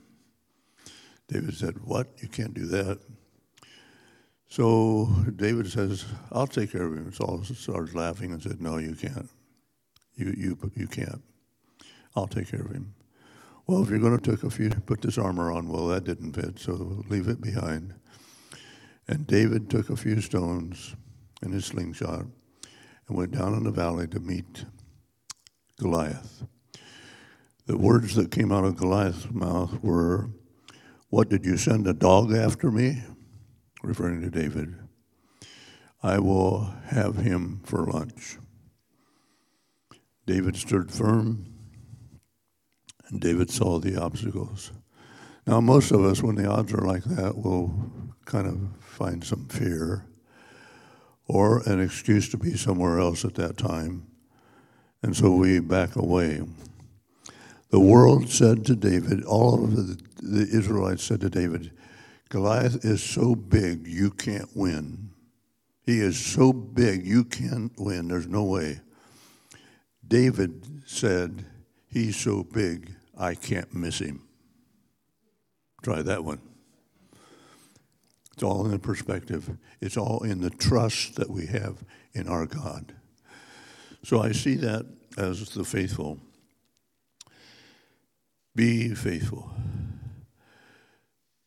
David 1.27 1.55
said, 1.55 1.83
What? 1.83 2.07
You 2.17 2.27
can't 2.27 2.53
do 2.53 2.65
that. 2.67 2.99
So 4.49 5.09
David 5.35 5.69
says, 5.69 6.05
I'll 6.31 6.47
take 6.47 6.71
care 6.71 6.85
of 6.85 6.93
him. 6.93 7.11
Saul 7.11 7.43
starts 7.43 7.93
laughing 7.93 8.31
and 8.31 8.41
said, 8.41 8.61
No, 8.61 8.77
you 8.77 8.95
can't. 8.95 9.29
You, 10.15 10.33
you, 10.37 10.71
you 10.75 10.87
can't. 10.87 11.21
I'll 12.15 12.27
take 12.27 12.49
care 12.49 12.61
of 12.61 12.71
him. 12.71 12.95
Well, 13.67 13.83
if 13.83 13.89
you're 13.89 13.99
going 13.99 14.17
to 14.17 14.31
take 14.31 14.43
a 14.43 14.49
few, 14.49 14.69
put 14.69 15.01
this 15.01 15.17
armor 15.17 15.51
on, 15.51 15.67
well, 15.67 15.87
that 15.87 16.05
didn't 16.05 16.33
fit, 16.33 16.57
so 16.57 17.03
leave 17.09 17.27
it 17.27 17.41
behind. 17.41 17.93
And 19.09 19.27
David 19.27 19.69
took 19.69 19.89
a 19.89 19.97
few 19.97 20.21
stones 20.21 20.95
in 21.43 21.51
his 21.51 21.65
slingshot 21.65 22.25
and 23.07 23.17
went 23.17 23.31
down 23.31 23.53
in 23.53 23.63
the 23.63 23.71
valley 23.71 24.07
to 24.07 24.19
meet 24.19 24.65
Goliath. 25.79 26.43
The 27.65 27.77
words 27.77 28.15
that 28.15 28.31
came 28.31 28.51
out 28.51 28.63
of 28.63 28.77
Goliath's 28.77 29.29
mouth 29.29 29.81
were, 29.81 30.29
What 31.09 31.29
did 31.29 31.45
you 31.45 31.57
send 31.57 31.87
a 31.87 31.93
dog 31.93 32.33
after 32.33 32.71
me? 32.71 33.03
referring 33.83 34.21
to 34.21 34.29
David. 34.29 34.75
I 36.01 36.19
will 36.19 36.73
have 36.85 37.17
him 37.17 37.61
for 37.63 37.85
lunch. 37.85 38.37
David 40.25 40.57
stood 40.57 40.91
firm, 40.91 41.45
and 43.07 43.21
David 43.21 43.49
saw 43.49 43.79
the 43.79 44.01
obstacles. 44.01 44.71
Now, 45.45 45.61
most 45.61 45.91
of 45.91 46.03
us, 46.03 46.21
when 46.21 46.35
the 46.35 46.49
odds 46.49 46.73
are 46.73 46.85
like 46.85 47.03
that, 47.05 47.37
will 47.37 47.73
kind 48.25 48.47
of 48.47 48.83
find 48.83 49.23
some 49.23 49.45
fear 49.45 50.05
or 51.27 51.61
an 51.69 51.79
excuse 51.79 52.29
to 52.29 52.37
be 52.37 52.55
somewhere 52.55 52.99
else 52.99 53.25
at 53.25 53.35
that 53.35 53.57
time. 53.57 54.07
And 55.03 55.15
so 55.15 55.31
we 55.31 55.59
back 55.59 55.95
away. 55.95 56.41
The 57.69 57.79
world 57.79 58.29
said 58.29 58.65
to 58.65 58.75
David, 58.75 59.23
all 59.25 59.63
of 59.63 59.75
the, 59.75 60.01
the 60.21 60.47
Israelites 60.57 61.03
said 61.03 61.21
to 61.21 61.29
David, 61.29 61.71
Goliath 62.29 62.83
is 62.83 63.03
so 63.03 63.35
big, 63.35 63.87
you 63.87 64.09
can't 64.09 64.49
win. 64.55 65.11
He 65.81 65.99
is 65.99 66.19
so 66.19 66.51
big, 66.51 67.05
you 67.05 67.23
can't 67.23 67.71
win. 67.77 68.07
There's 68.07 68.27
no 68.27 68.43
way. 68.43 68.81
David 70.05 70.81
said, 70.85 71.45
He's 71.89 72.17
so 72.17 72.43
big, 72.43 72.93
I 73.17 73.33
can't 73.33 73.73
miss 73.73 73.99
him. 73.99 74.27
Try 75.81 76.01
that 76.01 76.23
one. 76.23 76.41
It's 78.37 78.43
all 78.43 78.65
in 78.65 78.71
the 78.71 78.77
perspective, 78.77 79.57
it's 79.81 79.97
all 79.97 80.23
in 80.23 80.41
the 80.41 80.51
trust 80.51 81.15
that 81.15 81.27
we 81.27 81.47
have 81.47 81.83
in 82.13 82.27
our 82.27 82.45
God. 82.45 82.93
So 84.03 84.21
I 84.21 84.31
see 84.31 84.53
that 84.57 84.85
as 85.17 85.49
the 85.49 85.63
faithful. 85.63 86.19
Be 88.55 88.93
faithful. 88.93 89.49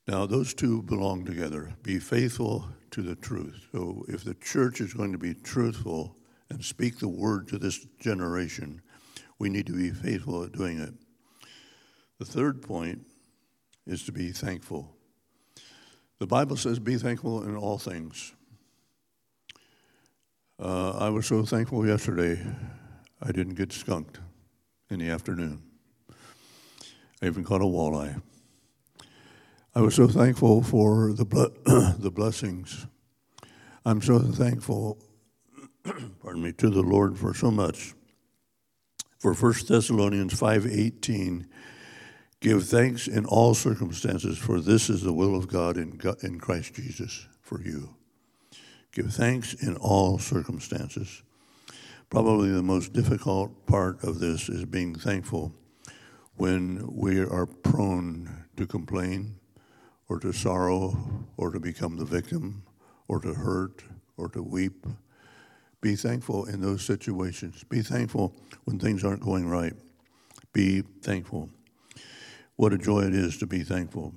Now, 0.08 0.26
those 0.26 0.52
two 0.52 0.82
belong 0.82 1.24
together. 1.24 1.72
Be 1.84 2.00
faithful 2.00 2.66
to 2.90 3.02
the 3.02 3.14
truth. 3.14 3.68
So, 3.70 4.04
if 4.08 4.24
the 4.24 4.34
church 4.34 4.80
is 4.80 4.92
going 4.92 5.12
to 5.12 5.18
be 5.18 5.34
truthful 5.34 6.16
and 6.48 6.64
speak 6.64 6.98
the 6.98 7.06
word 7.06 7.46
to 7.48 7.58
this 7.58 7.86
generation, 8.00 8.82
We 9.38 9.48
need 9.48 9.66
to 9.66 9.72
be 9.72 9.90
faithful 9.90 10.42
at 10.42 10.50
doing 10.50 10.80
it. 10.80 10.92
The 12.18 12.24
third 12.24 12.62
point 12.62 13.06
is 13.86 14.02
to 14.06 14.12
be 14.12 14.32
thankful. 14.32 14.96
The 16.20 16.26
Bible 16.26 16.56
says, 16.56 16.78
be 16.78 16.96
thankful 16.96 17.44
in 17.44 17.56
all 17.56 17.78
things. 17.78 18.34
Uh, 20.58 20.90
I 20.90 21.08
was 21.08 21.24
so 21.24 21.46
thankful 21.46 21.86
yesterday 21.86 22.44
I 23.22 23.32
didn't 23.32 23.54
get 23.54 23.72
skunked 23.72 24.20
in 24.90 24.98
the 24.98 25.08
afternoon. 25.08 25.62
I 27.22 27.26
even 27.26 27.42
caught 27.42 27.62
a 27.62 27.64
walleye. 27.64 28.20
I 29.74 29.80
was 29.80 29.94
so 29.94 30.08
thankful 30.08 30.62
for 30.62 31.14
the, 31.14 31.24
the 31.98 32.10
blessings. 32.10 32.86
I'm 33.86 34.02
so 34.02 34.18
thankful, 34.18 34.98
pardon 36.22 36.42
me, 36.42 36.52
to 36.52 36.68
the 36.68 36.82
Lord 36.82 37.18
for 37.18 37.32
so 37.32 37.50
much. 37.50 37.94
For 39.20 39.32
1 39.32 39.54
Thessalonians 39.66 40.38
5:18, 40.38 41.46
give 42.40 42.66
thanks 42.66 43.06
in 43.06 43.26
all 43.26 43.54
circumstances, 43.54 44.38
for 44.38 44.60
this 44.60 44.90
is 44.90 45.02
the 45.02 45.12
will 45.12 45.36
of 45.36 45.48
God 45.48 45.76
in, 45.76 45.90
God, 45.92 46.22
in 46.22 46.38
Christ 46.38 46.74
Jesus 46.74 47.26
for 47.42 47.60
you. 47.62 47.94
Give 48.92 49.12
thanks 49.12 49.54
in 49.54 49.76
all 49.76 50.18
circumstances. 50.18 51.22
Probably 52.08 52.50
the 52.50 52.62
most 52.62 52.92
difficult 52.92 53.66
part 53.66 54.02
of 54.02 54.18
this 54.18 54.48
is 54.48 54.64
being 54.64 54.96
thankful 54.96 55.52
when 56.36 56.84
we 56.96 57.20
are 57.20 57.46
prone 57.46 58.46
to 58.56 58.66
complain 58.66 59.36
or 60.08 60.18
to 60.18 60.32
sorrow 60.32 60.96
or 61.36 61.52
to 61.52 61.60
become 61.60 61.96
the 61.96 62.04
victim 62.04 62.64
or 63.06 63.20
to 63.20 63.32
hurt 63.32 63.84
or 64.16 64.28
to 64.30 64.42
weep. 64.42 64.86
Be 65.80 65.94
thankful 65.94 66.46
in 66.46 66.60
those 66.60 66.84
situations. 66.84 67.64
Be 67.64 67.80
thankful 67.80 68.34
when 68.64 68.78
things 68.78 69.04
aren't 69.04 69.22
going 69.22 69.48
right. 69.48 69.74
Be 70.52 70.82
thankful. 71.02 71.48
What 72.60 72.74
a 72.74 72.78
joy 72.78 73.04
it 73.04 73.14
is 73.14 73.38
to 73.38 73.46
be 73.46 73.62
thankful. 73.62 74.12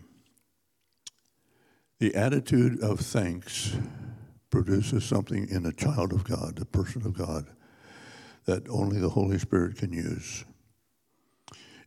The 2.00 2.14
attitude 2.14 2.82
of 2.82 3.00
thanks 3.00 3.78
produces 4.50 5.06
something 5.06 5.48
in 5.48 5.66
a 5.66 5.72
child 5.72 6.12
of 6.12 6.26
God, 6.26 6.60
a 6.60 6.66
person 6.66 7.06
of 7.06 7.14
God, 7.14 7.46
that 8.44 8.68
only 8.68 9.00
the 9.00 9.12
Holy 9.12 9.40
Spirit 9.40 9.78
can 9.78 9.94
use. 9.94 10.44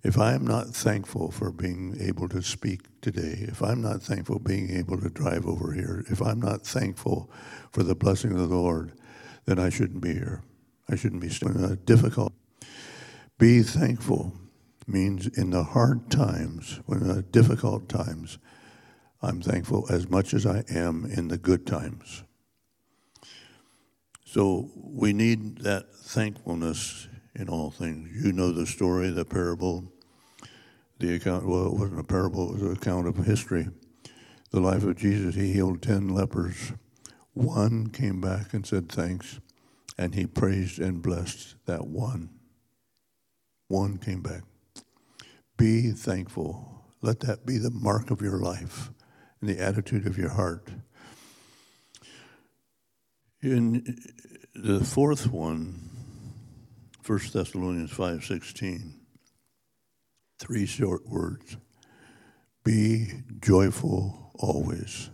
If 0.02 0.18
I 0.18 0.32
am 0.32 0.46
not 0.46 0.68
thankful 0.68 1.30
for 1.30 1.52
being 1.52 1.94
able 2.00 2.26
to 2.30 2.40
speak 2.40 3.02
today, 3.02 3.44
if 3.46 3.62
I'm 3.62 3.82
not 3.82 4.02
thankful 4.02 4.38
being 4.38 4.70
able 4.70 4.98
to 5.02 5.10
drive 5.10 5.46
over 5.46 5.74
here, 5.74 6.06
if 6.08 6.22
I'm 6.22 6.40
not 6.40 6.62
thankful 6.62 7.30
for 7.70 7.82
the 7.82 7.94
blessing 7.94 8.32
of 8.32 8.38
the 8.38 8.46
Lord, 8.46 8.92
then 9.44 9.58
I 9.58 9.68
shouldn't 9.68 10.00
be 10.00 10.14
here. 10.14 10.42
I 10.88 10.96
shouldn't 10.96 11.20
be 11.20 11.28
still 11.28 11.54
in 11.54 11.62
a 11.62 11.76
difficult. 11.76 12.32
Be 13.36 13.62
thankful 13.62 14.32
means 14.86 15.26
in 15.26 15.50
the 15.50 15.64
hard 15.64 16.10
times, 16.10 16.80
when 16.86 17.06
the 17.06 17.22
difficult 17.22 17.88
times, 17.88 18.38
I'm 19.22 19.40
thankful 19.40 19.86
as 19.90 20.08
much 20.08 20.32
as 20.34 20.46
I 20.46 20.64
am 20.68 21.04
in 21.04 21.28
the 21.28 21.38
good 21.38 21.66
times. 21.66 22.22
So 24.24 24.70
we 24.74 25.12
need 25.12 25.58
that 25.58 25.94
thankfulness 25.94 27.08
in 27.34 27.48
all 27.48 27.70
things. 27.70 28.24
You 28.24 28.32
know 28.32 28.52
the 28.52 28.66
story, 28.66 29.10
the 29.10 29.24
parable, 29.24 29.92
the 30.98 31.14
account. 31.14 31.46
Well, 31.46 31.66
it 31.66 31.72
wasn't 31.74 32.00
a 32.00 32.04
parable; 32.04 32.50
it 32.50 32.52
was 32.54 32.62
an 32.62 32.72
account 32.72 33.06
of 33.06 33.16
history. 33.16 33.68
The 34.50 34.60
life 34.60 34.84
of 34.84 34.96
Jesus. 34.96 35.34
He 35.34 35.52
healed 35.52 35.82
ten 35.82 36.08
lepers. 36.08 36.72
One 37.34 37.88
came 37.88 38.20
back 38.20 38.54
and 38.54 38.66
said 38.66 38.88
thanks, 38.88 39.40
and 39.98 40.14
he 40.14 40.26
praised 40.26 40.78
and 40.78 41.02
blessed 41.02 41.56
that 41.66 41.86
one. 41.86 42.30
One 43.68 43.98
came 43.98 44.22
back. 44.22 44.42
Be 45.56 45.92
thankful. 45.92 46.84
Let 47.02 47.20
that 47.20 47.46
be 47.46 47.58
the 47.58 47.70
mark 47.70 48.10
of 48.10 48.20
your 48.20 48.38
life 48.38 48.90
and 49.40 49.48
the 49.48 49.60
attitude 49.60 50.06
of 50.06 50.18
your 50.18 50.30
heart. 50.30 50.70
In 53.42 53.96
the 54.54 54.84
fourth 54.84 55.30
one, 55.30 55.90
1 57.04 57.32
Thessalonians 57.32 57.92
5:16, 57.92 58.94
three 60.38 60.66
short 60.66 61.06
words. 61.06 61.56
Be 62.64 63.22
joyful 63.40 64.32
always. 64.34 65.10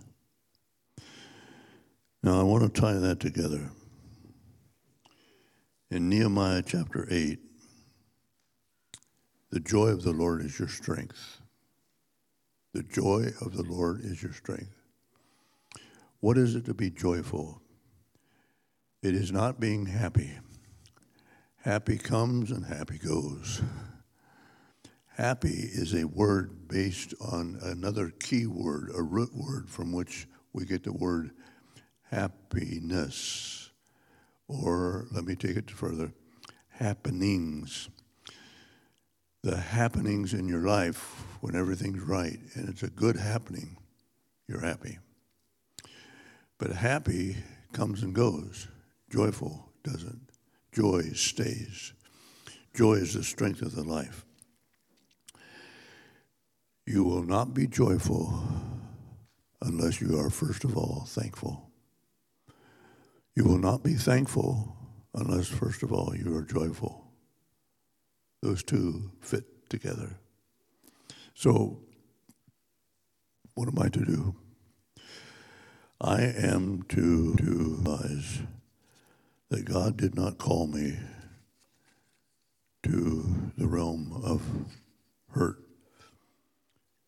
Now 2.22 2.40
I 2.40 2.44
want 2.44 2.74
to 2.74 2.80
tie 2.80 2.94
that 2.94 3.20
together. 3.20 3.70
In 5.90 6.08
Nehemiah 6.08 6.62
chapter 6.64 7.06
8, 7.10 7.38
the 9.52 9.60
joy 9.60 9.88
of 9.88 10.02
the 10.02 10.12
Lord 10.12 10.40
is 10.40 10.58
your 10.58 10.66
strength. 10.66 11.42
The 12.72 12.82
joy 12.82 13.26
of 13.42 13.54
the 13.54 13.62
Lord 13.62 14.00
is 14.02 14.22
your 14.22 14.32
strength. 14.32 14.74
What 16.20 16.38
is 16.38 16.54
it 16.54 16.64
to 16.64 16.74
be 16.74 16.88
joyful? 16.88 17.60
It 19.02 19.14
is 19.14 19.30
not 19.30 19.60
being 19.60 19.84
happy. 19.84 20.38
Happy 21.56 21.98
comes 21.98 22.50
and 22.50 22.64
happy 22.64 22.96
goes. 22.96 23.60
Happy 25.16 25.50
is 25.50 25.92
a 25.92 26.04
word 26.06 26.66
based 26.66 27.12
on 27.20 27.58
another 27.62 28.08
key 28.08 28.46
word, 28.46 28.90
a 28.94 29.02
root 29.02 29.34
word 29.34 29.68
from 29.68 29.92
which 29.92 30.26
we 30.54 30.64
get 30.64 30.82
the 30.82 30.94
word 30.94 31.30
happiness. 32.10 33.70
Or 34.48 35.08
let 35.12 35.24
me 35.24 35.34
take 35.34 35.56
it 35.56 35.70
further 35.70 36.14
happenings. 36.70 37.90
The 39.42 39.56
happenings 39.56 40.34
in 40.34 40.48
your 40.48 40.62
life 40.62 41.24
when 41.40 41.56
everything's 41.56 42.02
right 42.02 42.38
and 42.54 42.68
it's 42.68 42.84
a 42.84 42.90
good 42.90 43.16
happening, 43.16 43.76
you're 44.46 44.60
happy. 44.60 44.98
But 46.58 46.70
happy 46.70 47.36
comes 47.72 48.02
and 48.02 48.14
goes. 48.14 48.68
Joyful 49.10 49.68
doesn't. 49.82 50.30
Joy 50.72 51.02
stays. 51.14 51.92
Joy 52.72 52.94
is 52.94 53.14
the 53.14 53.24
strength 53.24 53.62
of 53.62 53.74
the 53.74 53.82
life. 53.82 54.24
You 56.86 57.02
will 57.02 57.24
not 57.24 57.52
be 57.52 57.66
joyful 57.66 58.44
unless 59.60 60.00
you 60.00 60.18
are, 60.18 60.30
first 60.30 60.64
of 60.64 60.76
all, 60.76 61.04
thankful. 61.06 61.70
You 63.34 63.44
will 63.44 63.58
not 63.58 63.82
be 63.82 63.94
thankful 63.94 64.76
unless, 65.14 65.48
first 65.48 65.82
of 65.82 65.92
all, 65.92 66.14
you 66.16 66.36
are 66.36 66.42
joyful. 66.42 67.01
Those 68.42 68.62
two 68.62 69.12
fit 69.20 69.44
together. 69.70 70.18
So, 71.34 71.78
what 73.54 73.68
am 73.68 73.78
I 73.78 73.88
to 73.88 74.04
do? 74.04 74.34
I 76.00 76.22
am 76.22 76.82
to, 76.88 77.36
to 77.36 77.44
realize 77.44 78.40
that 79.50 79.64
God 79.64 79.96
did 79.96 80.16
not 80.16 80.38
call 80.38 80.66
me 80.66 80.98
to 82.82 83.52
the 83.56 83.68
realm 83.68 84.20
of 84.24 84.42
hurt. 85.30 85.58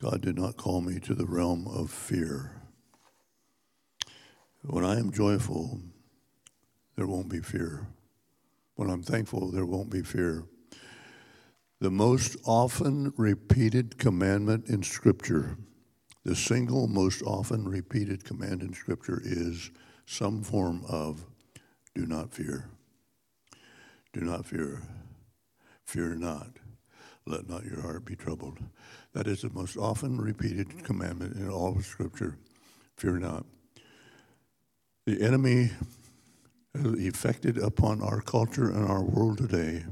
God 0.01 0.21
did 0.23 0.37
not 0.37 0.57
call 0.57 0.81
me 0.81 1.01
to 1.01 1.15
the 1.15 1.27
realm 1.27 1.67
of 1.67 1.91
fear. 1.91 2.61
When 4.63 4.85
I 4.85 4.99
am 4.99 5.11
joyful, 5.11 5.81
there 6.97 7.07
won't 7.07 7.29
be 7.29 7.41
fear. 7.41 7.89
When 8.77 8.91
I'm 8.91 9.03
thankful, 9.03 9.51
there 9.51 9.67
won't 9.67 9.91
be 9.91 10.03
fear. 10.03 10.45
The 11.81 11.91
most 11.91 12.37
often 12.45 13.13
repeated 13.17 13.99
commandment 13.99 14.69
in 14.69 14.83
Scripture, 14.83 15.57
the 16.25 16.35
single 16.35 16.87
most 16.87 17.23
often 17.23 17.69
repeated 17.69 18.25
command 18.25 18.63
in 18.63 18.73
Scripture 18.73 19.21
is 19.25 19.71
some 20.07 20.43
form 20.43 20.85
of 20.89 21.27
do 21.95 22.07
not 22.07 22.33
fear. 22.33 22.71
Do 24.13 24.21
not 24.21 24.47
fear. 24.47 24.83
Fear 25.85 26.17
not. 26.17 26.51
Let 27.27 27.49
not 27.49 27.65
your 27.65 27.81
heart 27.81 28.05
be 28.05 28.17
troubled. 28.17 28.59
That 29.13 29.27
is 29.27 29.43
the 29.43 29.51
most 29.51 29.77
often 29.77 30.21
repeated 30.21 30.85
commandment 30.85 31.37
in 31.37 31.49
all 31.49 31.77
of 31.77 31.85
Scripture. 31.85 32.37
Fear 32.97 33.19
not. 33.19 33.45
The 35.07 35.21
enemy 35.23 35.71
has 36.75 36.95
effected 36.95 37.59
upon 37.59 38.03
our 38.03 38.21
culture 38.21 38.71
and 38.71 38.87
our 38.89 39.03
world 39.03 39.39
today, 39.39 39.85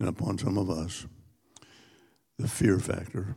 and 0.00 0.08
upon 0.08 0.38
some 0.38 0.58
of 0.58 0.70
us, 0.70 1.06
the 2.38 2.48
fear 2.48 2.78
factor. 2.78 3.36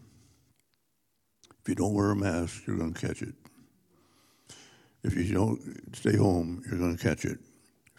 If 1.62 1.70
you 1.70 1.76
don't 1.76 1.94
wear 1.94 2.12
a 2.12 2.16
mask, 2.16 2.64
you're 2.66 2.78
going 2.78 2.94
to 2.94 3.08
catch 3.08 3.22
it. 3.22 3.36
If 5.04 5.16
you 5.16 5.34
don't 5.34 5.96
stay 5.96 6.16
home, 6.16 6.64
you're 6.68 6.80
going 6.80 6.96
to 6.96 7.04
catch 7.04 7.26
it. 7.26 7.40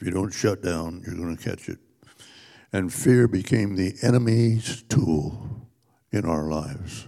If 0.01 0.07
you 0.07 0.12
don't 0.12 0.33
shut 0.33 0.62
down, 0.62 1.03
you're 1.07 1.16
going 1.16 1.37
to 1.37 1.42
catch 1.42 1.68
it. 1.68 1.79
And 2.72 2.92
fear 2.92 3.29
became 3.29 3.77
the 3.77 3.94
enemy's 4.03 4.83
tool 4.88 5.68
in 6.11 6.25
our 6.25 6.48
lives. 6.48 7.07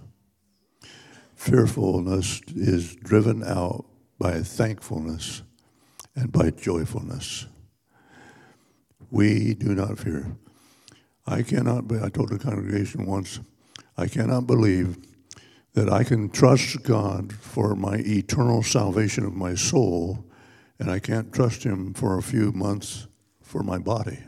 Fearfulness 1.36 2.40
is 2.54 2.96
driven 2.96 3.42
out 3.44 3.84
by 4.18 4.40
thankfulness 4.42 5.42
and 6.14 6.30
by 6.30 6.50
joyfulness. 6.50 7.46
We 9.10 9.54
do 9.54 9.74
not 9.74 9.98
fear. 9.98 10.36
I 11.26 11.42
cannot 11.42 11.88
be, 11.88 11.98
I 11.98 12.08
told 12.10 12.28
the 12.28 12.38
congregation 12.38 13.06
once, 13.06 13.40
I 13.96 14.08
cannot 14.08 14.46
believe 14.46 14.98
that 15.72 15.90
I 15.90 16.04
can 16.04 16.30
trust 16.30 16.82
God 16.82 17.32
for 17.32 17.74
my 17.74 17.96
eternal 17.96 18.62
salvation 18.62 19.24
of 19.24 19.34
my 19.34 19.54
soul, 19.54 20.24
and 20.78 20.90
I 20.90 20.98
can't 20.98 21.32
trust 21.32 21.64
Him 21.64 21.94
for 21.94 22.18
a 22.18 22.22
few 22.22 22.52
months 22.52 23.06
for 23.40 23.62
my 23.62 23.78
body. 23.78 24.18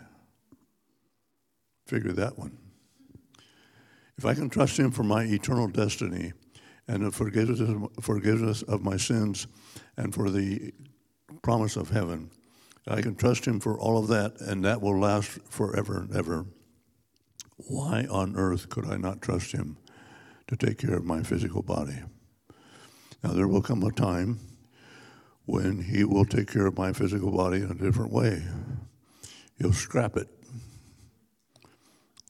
Figure 1.87 2.13
that 2.13 2.39
one. 2.39 2.57
If 4.19 4.25
I 4.25 4.35
can 4.35 4.49
trust 4.49 4.79
Him 4.79 4.91
for 4.91 5.03
my 5.03 5.25
eternal 5.25 5.69
destiny 5.69 6.33
and 6.89 7.05
the 7.05 7.13
forgiveness, 7.13 7.61
forgiveness 8.01 8.63
of 8.63 8.83
my 8.83 8.97
sins 8.97 9.47
and 9.97 10.15
for 10.15 10.31
the 10.31 10.73
promise 11.43 11.77
of 11.77 11.91
heaven, 11.91 12.31
I 12.89 13.03
can 13.03 13.15
trust 13.15 13.45
Him 13.45 13.61
for 13.61 13.79
all 13.79 13.99
of 13.99 14.09
that, 14.09 14.41
and 14.41 14.65
that 14.65 14.81
will 14.81 14.99
last 14.99 15.39
forever 15.49 15.99
and 16.01 16.17
ever. 16.17 16.47
Why 17.57 18.07
on 18.11 18.37
earth 18.37 18.69
could 18.69 18.87
I 18.87 18.97
not 18.97 19.23
trust 19.23 19.53
Him 19.53 19.79
to 20.49 20.57
take 20.57 20.79
care 20.79 20.95
of 20.95 21.05
my 21.05 21.23
physical 21.23 21.63
body? 21.63 21.99
Now, 23.25 23.33
there 23.33 23.49
will 23.49 23.63
come 23.63 23.83
a 23.83 23.91
time 23.91 24.39
when 25.47 25.83
He 25.83 26.05
will 26.05 26.27
take 26.27 26.53
care 26.53 26.67
of 26.67 26.77
my 26.77 26.93
physical 26.93 27.31
body 27.31 27.59
in 27.59 27.71
a 27.71 27.75
different 27.75 28.13
way. 28.13 28.43
He'll 29.59 29.73
scrap 29.73 30.17
it. 30.17 30.29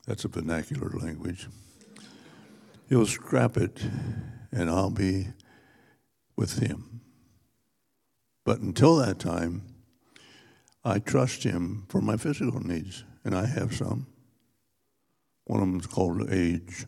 That's 0.06 0.24
a 0.24 0.28
vernacular 0.28 0.90
language. 0.90 1.48
He'll 2.88 3.06
scrap 3.06 3.56
it, 3.56 3.82
and 4.52 4.70
I'll 4.70 4.90
be 4.90 5.28
with 6.36 6.60
Him. 6.60 7.00
But 8.44 8.60
until 8.60 8.96
that 8.96 9.18
time, 9.18 9.62
I 10.84 11.00
trust 11.00 11.42
Him 11.42 11.84
for 11.88 12.00
my 12.00 12.16
physical 12.16 12.60
needs, 12.60 13.02
and 13.24 13.34
I 13.34 13.46
have 13.46 13.74
some. 13.74 14.06
One 15.46 15.62
of 15.62 15.68
them 15.68 15.80
is 15.80 15.86
called 15.86 16.28
age. 16.30 16.86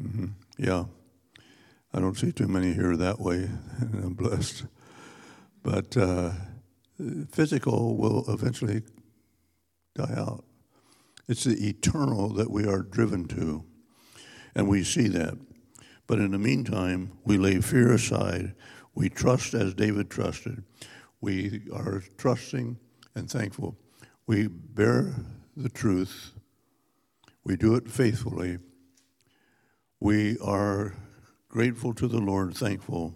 Mm-hmm. 0.00 0.26
Yeah. 0.58 0.84
I 1.92 2.00
don't 2.00 2.16
see 2.16 2.32
too 2.32 2.48
many 2.48 2.74
here 2.74 2.96
that 2.96 3.18
way, 3.18 3.48
and 3.80 4.04
I'm 4.04 4.12
blessed. 4.12 4.66
But 5.62 5.96
uh, 5.96 6.32
physical 7.30 7.96
will 7.96 8.24
eventually 8.28 8.82
die 9.94 10.14
out. 10.14 10.44
It's 11.28 11.44
the 11.44 11.68
eternal 11.68 12.28
that 12.34 12.50
we 12.50 12.66
are 12.66 12.82
driven 12.82 13.26
to, 13.28 13.64
and 14.54 14.68
we 14.68 14.84
see 14.84 15.08
that. 15.08 15.38
But 16.06 16.18
in 16.18 16.32
the 16.32 16.38
meantime, 16.38 17.12
we 17.24 17.38
lay 17.38 17.60
fear 17.62 17.94
aside. 17.94 18.54
We 18.94 19.08
trust 19.08 19.54
as 19.54 19.72
David 19.74 20.10
trusted. 20.10 20.62
We 21.22 21.62
are 21.72 22.02
trusting 22.18 22.78
and 23.14 23.30
thankful. 23.30 23.76
We 24.26 24.48
bear 24.48 25.14
the 25.56 25.70
truth 25.70 26.32
we 27.46 27.56
do 27.56 27.76
it 27.76 27.88
faithfully. 27.88 28.58
We 30.00 30.36
are 30.38 30.96
grateful 31.48 31.94
to 31.94 32.08
the 32.08 32.18
Lord, 32.18 32.56
thankful, 32.56 33.14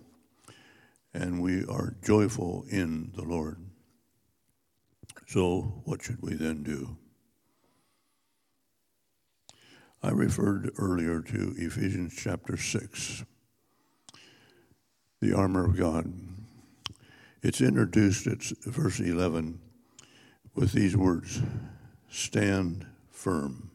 and 1.13 1.43
we 1.43 1.65
are 1.65 1.97
joyful 2.05 2.65
in 2.71 3.11
the 3.17 3.25
Lord. 3.25 3.59
So, 5.27 5.83
what 5.85 6.05
should 6.05 6.23
we 6.23 6.35
then 6.35 6.63
do? 6.63 6.97
I 10.01 10.11
referred 10.11 10.71
earlier 10.79 11.23
to 11.23 11.55
Ephesians 11.57 12.15
chapter 12.17 12.57
6, 12.57 13.25
the 15.21 15.37
armor 15.37 15.65
of 15.65 15.77
God. 15.77 16.13
It's 17.43 17.61
introduced 17.61 18.29
at 18.29 18.45
verse 18.65 19.01
11 19.01 19.59
with 20.55 20.71
these 20.71 20.97
words 20.97 21.43
Stand 22.09 22.87
firm 23.11 23.70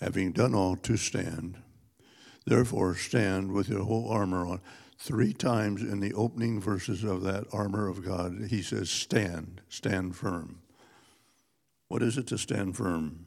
having 0.00 0.32
done 0.32 0.54
all 0.54 0.76
to 0.76 0.96
stand. 0.96 1.56
Therefore, 2.46 2.94
stand 2.94 3.52
with 3.52 3.68
your 3.68 3.84
whole 3.84 4.08
armor 4.08 4.46
on. 4.46 4.60
Three 5.00 5.32
times 5.32 5.82
in 5.82 6.00
the 6.00 6.14
opening 6.14 6.60
verses 6.60 7.04
of 7.04 7.22
that 7.22 7.44
armor 7.52 7.88
of 7.88 8.04
God, 8.04 8.48
he 8.50 8.62
says, 8.62 8.90
Stand, 8.90 9.60
stand 9.68 10.16
firm. 10.16 10.60
What 11.86 12.02
is 12.02 12.18
it 12.18 12.26
to 12.28 12.38
stand 12.38 12.76
firm? 12.76 13.26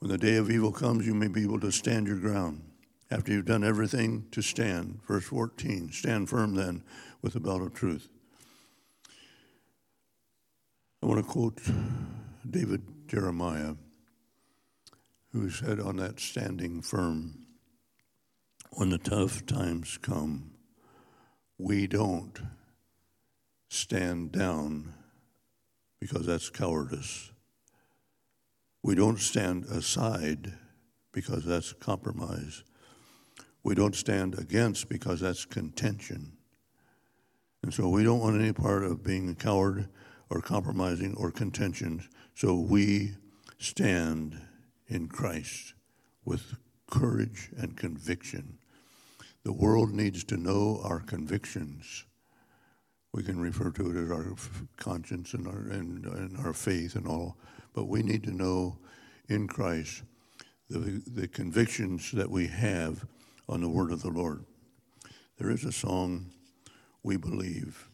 When 0.00 0.10
the 0.10 0.18
day 0.18 0.36
of 0.36 0.50
evil 0.50 0.72
comes, 0.72 1.06
you 1.06 1.14
may 1.14 1.28
be 1.28 1.44
able 1.44 1.60
to 1.60 1.70
stand 1.70 2.08
your 2.08 2.18
ground. 2.18 2.62
After 3.10 3.30
you've 3.30 3.44
done 3.44 3.62
everything 3.62 4.26
to 4.32 4.42
stand. 4.42 5.00
Verse 5.06 5.24
14 5.24 5.92
Stand 5.92 6.28
firm 6.28 6.54
then 6.54 6.82
with 7.20 7.34
the 7.34 7.40
belt 7.40 7.62
of 7.62 7.74
truth. 7.74 8.08
I 11.02 11.06
want 11.06 11.24
to 11.24 11.30
quote 11.30 11.60
David 12.48 12.82
Jeremiah 13.06 13.74
who 15.32 15.48
said 15.48 15.80
on 15.80 15.96
that 15.96 16.20
standing 16.20 16.82
firm, 16.82 17.46
when 18.72 18.90
the 18.90 18.98
tough 18.98 19.46
times 19.46 19.98
come, 19.98 20.52
we 21.58 21.86
don't 21.86 22.38
stand 23.68 24.32
down 24.32 24.92
because 26.00 26.26
that's 26.26 26.50
cowardice. 26.50 27.30
We 28.82 28.94
don't 28.94 29.20
stand 29.20 29.64
aside 29.66 30.52
because 31.12 31.44
that's 31.44 31.72
compromise. 31.72 32.64
We 33.62 33.74
don't 33.74 33.94
stand 33.94 34.38
against 34.38 34.88
because 34.88 35.20
that's 35.20 35.44
contention. 35.44 36.32
And 37.62 37.72
so 37.72 37.88
we 37.88 38.02
don't 38.02 38.18
want 38.18 38.40
any 38.40 38.52
part 38.52 38.84
of 38.84 39.04
being 39.04 39.28
a 39.28 39.34
coward 39.34 39.88
or 40.28 40.40
compromising 40.40 41.14
or 41.14 41.30
contention. 41.30 42.02
So 42.34 42.56
we 42.56 43.12
stand 43.58 44.40
in 44.88 45.08
Christ 45.08 45.74
with 46.24 46.54
courage 46.90 47.50
and 47.56 47.76
conviction. 47.76 48.58
The 49.44 49.52
world 49.52 49.92
needs 49.92 50.24
to 50.24 50.36
know 50.36 50.80
our 50.84 51.00
convictions. 51.00 52.04
We 53.12 53.22
can 53.22 53.40
refer 53.40 53.70
to 53.70 53.90
it 53.90 54.04
as 54.04 54.10
our 54.10 54.34
conscience 54.76 55.34
and 55.34 55.46
our, 55.46 55.68
and, 55.70 56.04
and 56.06 56.38
our 56.38 56.52
faith 56.52 56.94
and 56.94 57.06
all, 57.06 57.36
but 57.74 57.88
we 57.88 58.02
need 58.02 58.22
to 58.24 58.30
know 58.30 58.78
in 59.28 59.48
Christ 59.48 60.02
the, 60.70 61.02
the 61.06 61.28
convictions 61.28 62.12
that 62.12 62.30
we 62.30 62.46
have 62.46 63.04
on 63.48 63.60
the 63.60 63.68
word 63.68 63.90
of 63.90 64.02
the 64.02 64.10
Lord. 64.10 64.44
There 65.38 65.50
is 65.50 65.64
a 65.64 65.72
song, 65.72 66.30
We 67.02 67.16
Believe. 67.16 67.88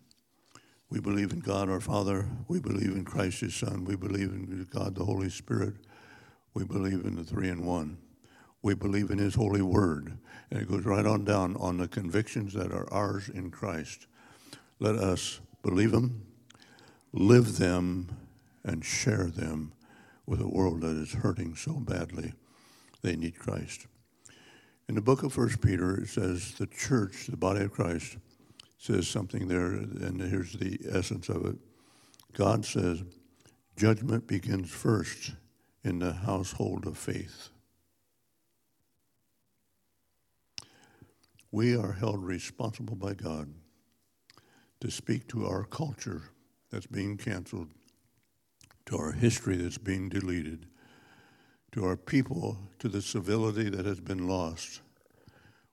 We 0.90 1.00
believe 1.00 1.32
in 1.32 1.40
God 1.40 1.68
our 1.68 1.80
Father. 1.80 2.26
We 2.48 2.60
believe 2.60 2.92
in 2.92 3.04
Christ 3.04 3.40
His 3.40 3.54
Son. 3.54 3.84
We 3.84 3.96
believe 3.96 4.28
in 4.28 4.66
God 4.70 4.94
the 4.94 5.04
Holy 5.04 5.28
Spirit. 5.28 5.74
We 6.54 6.64
believe 6.64 7.04
in 7.04 7.16
the 7.16 7.24
three 7.24 7.48
in 7.48 7.64
one. 7.64 7.98
We 8.62 8.74
believe 8.74 9.10
in 9.10 9.18
His 9.18 9.34
holy 9.34 9.62
word. 9.62 10.18
And 10.50 10.60
it 10.60 10.68
goes 10.68 10.84
right 10.84 11.06
on 11.06 11.24
down 11.24 11.56
on 11.56 11.76
the 11.76 11.88
convictions 11.88 12.54
that 12.54 12.72
are 12.72 12.92
ours 12.92 13.28
in 13.28 13.50
Christ. 13.50 14.06
Let 14.78 14.96
us 14.96 15.40
believe 15.62 15.92
them, 15.92 16.26
live 17.12 17.58
them, 17.58 18.08
and 18.64 18.84
share 18.84 19.26
them 19.26 19.72
with 20.26 20.40
a 20.40 20.48
world 20.48 20.80
that 20.82 20.96
is 20.96 21.12
hurting 21.12 21.56
so 21.56 21.74
badly. 21.74 22.32
They 23.02 23.16
need 23.16 23.38
Christ. 23.38 23.86
In 24.88 24.94
the 24.94 25.02
book 25.02 25.22
of 25.22 25.32
First 25.32 25.60
Peter, 25.60 26.00
it 26.00 26.08
says 26.08 26.54
the 26.54 26.66
church, 26.66 27.26
the 27.28 27.36
body 27.36 27.60
of 27.64 27.72
Christ, 27.72 28.16
says 28.78 29.06
something 29.08 29.48
there, 29.48 29.72
and 29.72 30.20
here's 30.20 30.52
the 30.52 30.78
essence 30.90 31.28
of 31.28 31.44
it. 31.46 31.56
God 32.32 32.64
says, 32.64 33.02
judgment 33.76 34.26
begins 34.26 34.70
first 34.70 35.32
in 35.88 35.98
the 36.00 36.12
household 36.12 36.86
of 36.86 36.98
faith. 36.98 37.48
We 41.50 41.74
are 41.74 41.92
held 41.92 42.22
responsible 42.22 42.94
by 42.94 43.14
God 43.14 43.48
to 44.82 44.90
speak 44.90 45.26
to 45.28 45.46
our 45.46 45.64
culture 45.64 46.24
that's 46.70 46.86
being 46.86 47.16
canceled, 47.16 47.68
to 48.84 48.98
our 48.98 49.12
history 49.12 49.56
that's 49.56 49.78
being 49.78 50.10
deleted, 50.10 50.66
to 51.72 51.86
our 51.86 51.96
people, 51.96 52.58
to 52.80 52.88
the 52.88 53.00
civility 53.00 53.70
that 53.70 53.86
has 53.86 53.98
been 53.98 54.28
lost. 54.28 54.82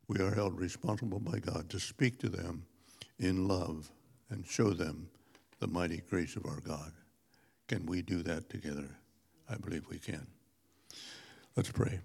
We 0.07 0.19
are 0.19 0.33
held 0.33 0.57
responsible 0.57 1.19
by 1.19 1.39
God 1.39 1.69
to 1.71 1.79
speak 1.79 2.19
to 2.19 2.29
them 2.29 2.65
in 3.19 3.49
love 3.49 3.91
and 4.29 4.47
show 4.47 4.71
them 4.71 5.09
the 5.59 5.67
mighty 5.67 6.01
grace 6.09 6.37
of 6.37 6.45
our 6.45 6.61
God. 6.61 6.93
Can 7.67 7.85
we 7.85 8.01
do 8.01 8.23
that 8.23 8.49
together? 8.49 8.97
I 9.49 9.55
believe 9.57 9.87
we 9.89 9.99
can. 9.99 10.27
Let's 11.55 11.71
pray. 11.71 11.99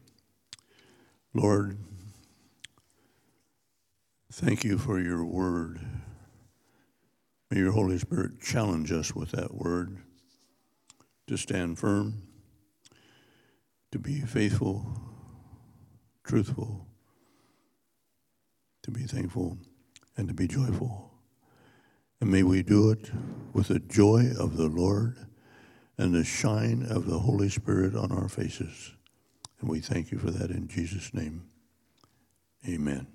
Lord, 1.33 1.79
thank 4.33 4.65
you 4.65 4.79
for 4.79 5.01
your 5.01 5.25
word. 5.25 5.81
May 7.51 7.59
your 7.59 7.73
Holy 7.73 7.99
Spirit 7.99 8.41
challenge 8.41 8.93
us 8.93 9.15
with 9.15 9.31
that 9.33 9.55
word 9.55 9.99
to 11.27 11.37
stand 11.37 11.79
firm, 11.79 12.23
to 13.93 13.99
be 13.99 14.21
faithful, 14.21 15.01
truthful, 16.25 16.87
to 18.83 18.91
be 18.91 19.03
thankful, 19.03 19.59
and 20.17 20.29
to 20.29 20.35
be 20.35 20.47
joyful. 20.47 21.11
And 22.21 22.31
may 22.31 22.43
we 22.43 22.63
do 22.63 22.91
it 22.91 23.11
with 23.53 23.69
the 23.69 23.81
joy 23.81 24.27
of 24.39 24.57
the 24.57 24.69
Lord 24.69 25.30
and 26.01 26.15
the 26.15 26.25
shine 26.25 26.87
of 26.89 27.07
the 27.07 27.19
Holy 27.19 27.51
Spirit 27.51 27.95
on 27.95 28.11
our 28.11 28.27
faces. 28.27 28.93
And 29.61 29.69
we 29.69 29.81
thank 29.81 30.11
you 30.11 30.19
for 30.19 30.31
that 30.31 30.51
in 30.51 30.67
Jesus' 30.67 31.13
name. 31.13 31.43
Amen. 32.67 33.07